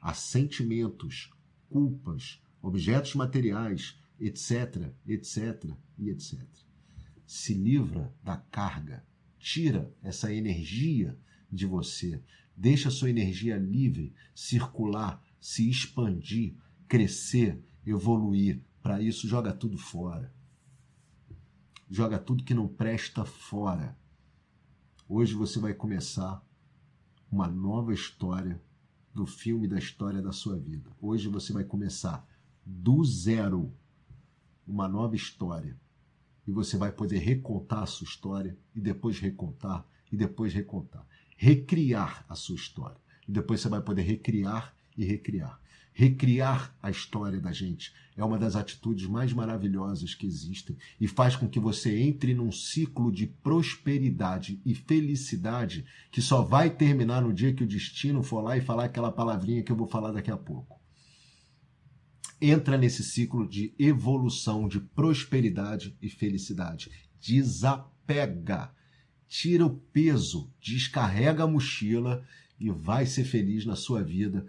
a 0.00 0.14
sentimentos, 0.14 1.28
culpas, 1.68 2.40
objetos 2.62 3.16
materiais, 3.16 3.98
etc, 4.18 4.92
etc 5.06 5.74
e 5.98 6.08
etc. 6.08 6.40
Se 7.26 7.52
livra 7.52 8.14
da 8.22 8.36
carga, 8.36 9.04
tira 9.40 9.92
essa 10.02 10.32
energia 10.32 11.18
de 11.50 11.66
você, 11.66 12.22
deixa 12.56 12.88
a 12.88 12.92
sua 12.92 13.10
energia 13.10 13.56
livre 13.56 14.14
circular, 14.34 15.20
se 15.40 15.68
expandir, 15.68 16.54
crescer, 16.86 17.60
evoluir. 17.84 18.60
Para 18.80 19.02
isso, 19.02 19.26
joga 19.26 19.52
tudo 19.52 19.76
fora. 19.76 20.32
Joga 21.90 22.18
tudo 22.18 22.44
que 22.44 22.54
não 22.54 22.68
presta 22.68 23.24
fora. 23.24 23.98
Hoje 25.12 25.34
você 25.34 25.58
vai 25.58 25.74
começar 25.74 26.40
uma 27.32 27.48
nova 27.48 27.92
história 27.92 28.62
do 29.12 29.26
filme 29.26 29.66
da 29.66 29.76
história 29.76 30.22
da 30.22 30.30
sua 30.30 30.56
vida. 30.56 30.88
Hoje 31.00 31.26
você 31.26 31.52
vai 31.52 31.64
começar 31.64 32.24
do 32.64 33.04
zero 33.04 33.74
uma 34.64 34.86
nova 34.86 35.16
história. 35.16 35.76
E 36.46 36.52
você 36.52 36.76
vai 36.76 36.92
poder 36.92 37.18
recontar 37.18 37.82
a 37.82 37.86
sua 37.86 38.04
história 38.04 38.56
e 38.72 38.80
depois 38.80 39.18
recontar 39.18 39.84
e 40.12 40.16
depois 40.16 40.54
recontar. 40.54 41.04
Recriar 41.36 42.24
a 42.28 42.36
sua 42.36 42.54
história. 42.54 43.00
E 43.26 43.32
depois 43.32 43.60
você 43.60 43.68
vai 43.68 43.82
poder 43.82 44.02
recriar 44.02 44.72
e 44.96 45.04
recriar. 45.04 45.60
Recriar 45.92 46.74
a 46.82 46.90
história 46.90 47.40
da 47.40 47.52
gente 47.52 47.92
é 48.16 48.24
uma 48.24 48.38
das 48.38 48.54
atitudes 48.54 49.06
mais 49.06 49.32
maravilhosas 49.32 50.14
que 50.14 50.26
existem 50.26 50.76
e 51.00 51.08
faz 51.08 51.36
com 51.36 51.48
que 51.48 51.58
você 51.58 52.00
entre 52.00 52.34
num 52.34 52.52
ciclo 52.52 53.10
de 53.10 53.26
prosperidade 53.26 54.60
e 54.64 54.74
felicidade 54.74 55.84
que 56.10 56.22
só 56.22 56.42
vai 56.42 56.70
terminar 56.70 57.22
no 57.22 57.32
dia 57.32 57.52
que 57.52 57.64
o 57.64 57.68
destino 57.68 58.22
for 58.22 58.40
lá 58.40 58.56
e 58.56 58.60
falar 58.60 58.84
aquela 58.84 59.10
palavrinha 59.10 59.62
que 59.62 59.72
eu 59.72 59.76
vou 59.76 59.86
falar 59.86 60.12
daqui 60.12 60.30
a 60.30 60.36
pouco. 60.36 60.80
Entra 62.40 62.78
nesse 62.78 63.02
ciclo 63.04 63.46
de 63.46 63.74
evolução, 63.78 64.66
de 64.66 64.80
prosperidade 64.80 65.94
e 66.00 66.08
felicidade. 66.08 66.90
Desapega, 67.20 68.70
tira 69.28 69.66
o 69.66 69.76
peso, 69.76 70.50
descarrega 70.60 71.44
a 71.44 71.46
mochila 71.46 72.24
e 72.58 72.70
vai 72.70 73.04
ser 73.04 73.24
feliz 73.24 73.66
na 73.66 73.76
sua 73.76 74.02
vida, 74.02 74.46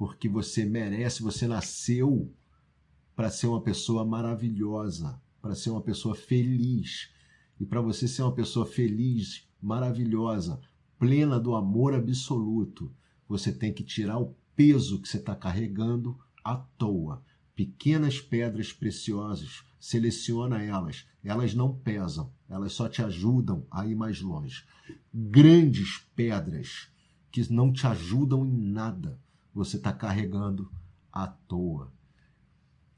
porque 0.00 0.30
você 0.30 0.64
merece, 0.64 1.22
você 1.22 1.46
nasceu 1.46 2.32
para 3.14 3.28
ser 3.28 3.48
uma 3.48 3.60
pessoa 3.60 4.02
maravilhosa, 4.02 5.20
para 5.42 5.54
ser 5.54 5.68
uma 5.68 5.82
pessoa 5.82 6.14
feliz. 6.14 7.10
E 7.60 7.66
para 7.66 7.82
você 7.82 8.08
ser 8.08 8.22
uma 8.22 8.32
pessoa 8.32 8.64
feliz, 8.64 9.46
maravilhosa, 9.60 10.58
plena 10.98 11.38
do 11.38 11.54
amor 11.54 11.92
absoluto, 11.92 12.90
você 13.28 13.52
tem 13.52 13.74
que 13.74 13.84
tirar 13.84 14.18
o 14.18 14.34
peso 14.56 15.02
que 15.02 15.06
você 15.06 15.18
está 15.18 15.36
carregando 15.36 16.18
à 16.42 16.56
toa 16.56 17.22
pequenas 17.54 18.18
pedras 18.22 18.72
preciosas, 18.72 19.62
seleciona 19.78 20.62
elas. 20.62 21.06
Elas 21.22 21.52
não 21.52 21.74
pesam, 21.74 22.32
elas 22.48 22.72
só 22.72 22.88
te 22.88 23.02
ajudam 23.02 23.66
a 23.70 23.86
ir 23.86 23.94
mais 23.94 24.22
longe. 24.22 24.64
Grandes 25.12 25.98
pedras 26.16 26.88
que 27.30 27.52
não 27.52 27.70
te 27.70 27.86
ajudam 27.86 28.46
em 28.46 28.58
nada, 28.58 29.20
você 29.54 29.76
está 29.76 29.92
carregando 29.92 30.70
à 31.12 31.26
toa. 31.26 31.92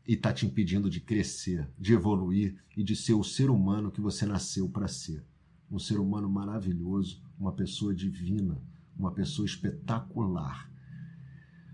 E 0.06 0.14
está 0.14 0.32
te 0.32 0.46
impedindo 0.46 0.90
de 0.90 1.00
crescer, 1.00 1.68
de 1.78 1.92
evoluir 1.92 2.56
e 2.76 2.82
de 2.82 2.96
ser 2.96 3.14
o 3.14 3.22
ser 3.22 3.50
humano 3.50 3.90
que 3.90 4.00
você 4.00 4.26
nasceu 4.26 4.68
para 4.68 4.88
ser. 4.88 5.24
Um 5.70 5.78
ser 5.78 5.98
humano 5.98 6.28
maravilhoso, 6.28 7.22
uma 7.38 7.52
pessoa 7.52 7.94
divina, 7.94 8.60
uma 8.96 9.12
pessoa 9.12 9.46
espetacular. 9.46 10.70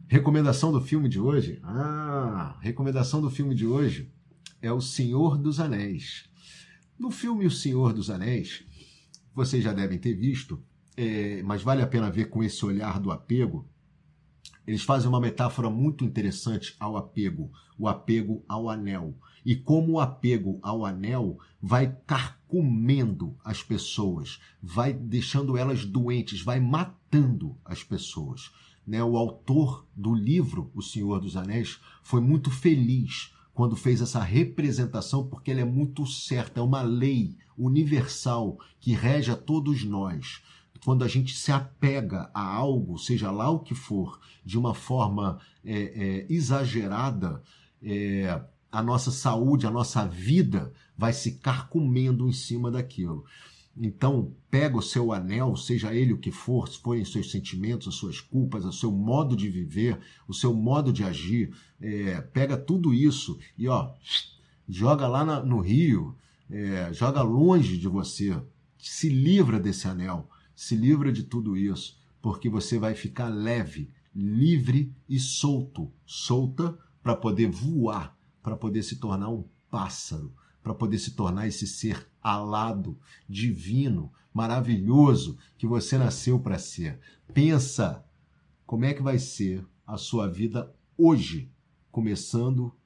Recomendação 0.07 0.73
do 0.73 0.81
filme 0.81 1.09
de 1.09 1.19
hoje? 1.19 1.59
Ah, 1.63 2.57
recomendação 2.61 3.21
do 3.21 3.31
filme 3.31 3.55
de 3.55 3.67
hoje 3.67 4.11
é 4.61 4.73
O 4.73 4.81
Senhor 4.81 5.37
dos 5.37 5.61
Anéis. 5.61 6.29
No 6.99 7.11
filme 7.11 7.47
O 7.47 7.51
Senhor 7.51 7.93
dos 7.93 8.11
Anéis, 8.11 8.65
vocês 9.35 9.63
já 9.63 9.73
devem 9.73 9.99
ter 9.99 10.15
visto, 10.15 10.63
é, 10.97 11.43
mas 11.43 11.63
vale 11.63 11.83
a 11.83 11.87
pena 11.87 12.11
ver 12.11 12.27
com 12.27 12.43
esse 12.43 12.65
olhar 12.65 12.99
do 12.99 13.11
apego. 13.11 13.69
Eles 14.69 14.83
fazem 14.83 15.09
uma 15.09 15.19
metáfora 15.19 15.71
muito 15.71 16.05
interessante 16.05 16.77
ao 16.79 16.99
apego, 16.99 17.51
o 17.79 17.89
apego 17.89 18.45
ao 18.47 18.69
anel. 18.69 19.15
E 19.43 19.57
como 19.57 19.93
o 19.93 19.99
apego 19.99 20.59
ao 20.61 20.85
anel 20.85 21.39
vai 21.59 21.97
carcomendo 22.07 23.35
as 23.43 23.63
pessoas, 23.63 24.39
vai 24.63 24.93
deixando 24.93 25.57
elas 25.57 25.87
doentes, 25.87 26.43
vai 26.43 26.61
matando 26.61 27.57
as 27.65 27.83
pessoas. 27.83 28.51
Né? 28.87 29.03
O 29.03 29.17
autor 29.17 29.87
do 29.97 30.15
livro 30.15 30.71
O 30.75 30.83
Senhor 30.83 31.19
dos 31.19 31.35
Anéis 31.35 31.81
foi 32.03 32.21
muito 32.21 32.51
feliz 32.51 33.33
quando 33.55 33.75
fez 33.75 34.03
essa 34.03 34.21
representação, 34.21 35.27
porque 35.27 35.51
ela 35.51 35.63
é 35.63 35.65
muito 35.65 36.07
certa, 36.07 36.61
é 36.61 36.63
uma 36.63 36.83
lei 36.83 37.39
universal 37.57 38.59
que 38.79 38.93
rege 38.93 39.31
a 39.31 39.37
todos 39.37 39.83
nós. 39.83 40.43
Quando 40.85 41.05
a 41.05 41.09
gente 41.09 41.37
se 41.37 41.51
apega 41.53 42.31
a 42.33 42.43
algo, 42.43 42.99
seja 42.99 43.31
lá 43.31 43.51
o 43.51 43.61
que 43.61 43.75
for, 43.75 44.21
de 44.45 44.59
uma 44.59 44.75
forma 44.75 45.39
é, 45.65 45.73
é, 45.73 46.27
exagerada, 46.29 47.43
é, 47.83 48.41
a 48.71 48.83
nossa 48.83 49.11
saúde, 49.11 49.67
a 49.67 49.71
nossa 49.71 50.07
vida 50.07 50.73
vai 50.97 51.13
se 51.13 51.33
carcomendo 51.33 52.29
em 52.29 52.33
cima 52.33 52.71
daquilo. 52.71 53.25
Então, 53.81 54.33
pega 54.51 54.77
o 54.77 54.83
seu 54.83 55.13
anel, 55.13 55.57
seja 55.57 55.95
ele 55.95 56.13
o 56.13 56.19
que 56.19 56.33
for, 56.33 56.69
se 56.69 56.79
forem 56.79 57.05
seus 57.05 57.31
sentimentos, 57.31 57.87
as 57.87 57.95
suas 57.95 58.21
culpas, 58.21 58.65
o 58.65 58.73
seu 58.73 58.91
modo 58.91 59.37
de 59.37 59.49
viver, 59.49 59.99
o 60.27 60.35
seu 60.35 60.53
modo 60.53 60.93
de 60.93 61.05
agir, 61.05 61.55
é, 61.81 62.21
pega 62.21 62.57
tudo 62.57 62.93
isso 62.93 63.39
e 63.57 63.69
ó, 63.69 63.93
joga 64.69 65.07
lá 65.07 65.25
na, 65.25 65.41
no 65.41 65.61
rio, 65.61 66.17
é, 66.51 66.93
joga 66.93 67.23
longe 67.23 67.79
de 67.79 67.87
você, 67.87 68.37
se 68.79 69.09
livra 69.09 69.61
desse 69.61 69.87
anel, 69.87 70.29
se 70.59 70.75
livra 70.75 71.13
de 71.13 71.23
tudo 71.23 71.57
isso, 71.57 72.01
porque 72.21 72.49
você 72.49 72.79
vai 72.79 72.95
ficar 72.95 73.29
leve, 73.29 73.91
livre 74.15 74.93
e 75.09 75.21
solto, 75.21 75.93
solta 76.05 76.77
para 77.03 77.15
poder 77.15 77.49
voar, 77.49 78.19
para 78.43 78.57
poder 78.57 78.83
se 78.83 78.97
tornar 78.97 79.29
um 79.29 79.45
pássaro 79.71 80.35
para 80.69 80.75
poder 80.75 80.99
se 80.99 81.13
tornar 81.13 81.47
esse 81.47 81.67
ser 81.67 82.07
alado, 82.21 82.99
divino, 83.27 84.13
maravilhoso 84.35 85.39
que 85.57 85.67
você 85.67 85.97
nasceu 85.97 86.39
para 86.39 86.59
ser. 86.59 87.01
Pensa 87.33 88.05
como 88.67 88.85
é 88.85 88.93
que 88.93 89.03
vai 89.03 89.19
ser 89.19 89.67
a 89.87 89.97
sua 89.97 90.29
vida 90.29 90.71
hoje, 90.95 91.51
começando 91.91 92.77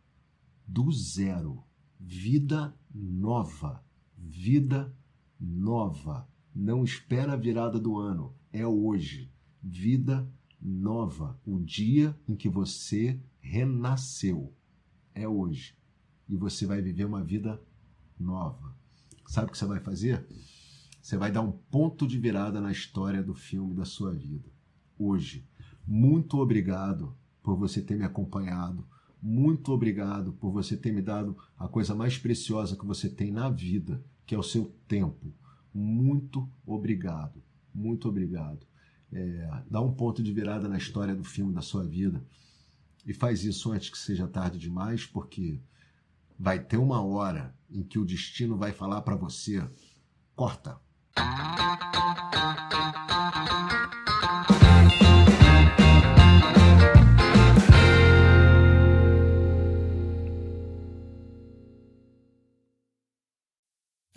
do 0.64 0.92
zero. 0.92 1.64
Vida 1.98 2.72
nova, 2.94 3.84
vida 4.16 4.94
nova. 5.40 6.28
Não 6.54 6.84
espera 6.84 7.32
a 7.32 7.36
virada 7.36 7.78
do 7.78 7.98
ano, 7.98 8.34
é 8.52 8.66
hoje. 8.66 9.30
Vida 9.62 10.28
nova, 10.60 11.38
o 11.44 11.58
dia 11.58 12.16
em 12.28 12.36
que 12.36 12.48
você 12.48 13.20
renasceu. 13.40 14.52
É 15.14 15.26
hoje. 15.26 15.76
E 16.28 16.36
você 16.36 16.66
vai 16.66 16.80
viver 16.80 17.04
uma 17.04 17.22
vida 17.22 17.60
nova. 18.18 18.74
Sabe 19.26 19.48
o 19.48 19.50
que 19.50 19.58
você 19.58 19.66
vai 19.66 19.80
fazer? 19.80 20.26
Você 21.00 21.16
vai 21.16 21.32
dar 21.32 21.42
um 21.42 21.52
ponto 21.52 22.06
de 22.06 22.18
virada 22.18 22.60
na 22.60 22.70
história 22.70 23.22
do 23.22 23.34
filme 23.34 23.74
da 23.74 23.84
sua 23.84 24.12
vida. 24.12 24.48
Hoje. 24.98 25.46
Muito 25.86 26.38
obrigado 26.38 27.16
por 27.42 27.56
você 27.56 27.82
ter 27.82 27.96
me 27.96 28.04
acompanhado. 28.04 28.86
Muito 29.20 29.72
obrigado 29.72 30.32
por 30.34 30.52
você 30.52 30.76
ter 30.76 30.92
me 30.92 31.02
dado 31.02 31.36
a 31.58 31.66
coisa 31.66 31.94
mais 31.94 32.18
preciosa 32.18 32.76
que 32.76 32.86
você 32.86 33.08
tem 33.08 33.32
na 33.32 33.48
vida, 33.48 34.04
que 34.24 34.34
é 34.34 34.38
o 34.38 34.42
seu 34.42 34.66
tempo. 34.86 35.32
Muito 35.74 36.48
obrigado. 36.66 37.42
Muito 37.74 38.08
obrigado. 38.08 38.66
É, 39.12 39.62
dá 39.70 39.80
um 39.80 39.92
ponto 39.92 40.22
de 40.22 40.32
virada 40.32 40.68
na 40.68 40.78
história 40.78 41.14
do 41.14 41.24
filme 41.24 41.52
da 41.52 41.62
sua 41.62 41.84
vida. 41.84 42.22
E 43.06 43.12
faz 43.12 43.44
isso 43.44 43.72
antes 43.72 43.90
que 43.90 43.98
seja 43.98 44.28
tarde 44.28 44.58
demais, 44.58 45.04
porque 45.04 45.60
vai 46.38 46.58
ter 46.58 46.76
uma 46.76 47.02
hora 47.02 47.54
em 47.70 47.82
que 47.82 47.98
o 47.98 48.04
destino 48.04 48.56
vai 48.56 48.72
falar 48.72 49.02
para 49.02 49.16
você: 49.16 49.62
corta. 50.34 50.78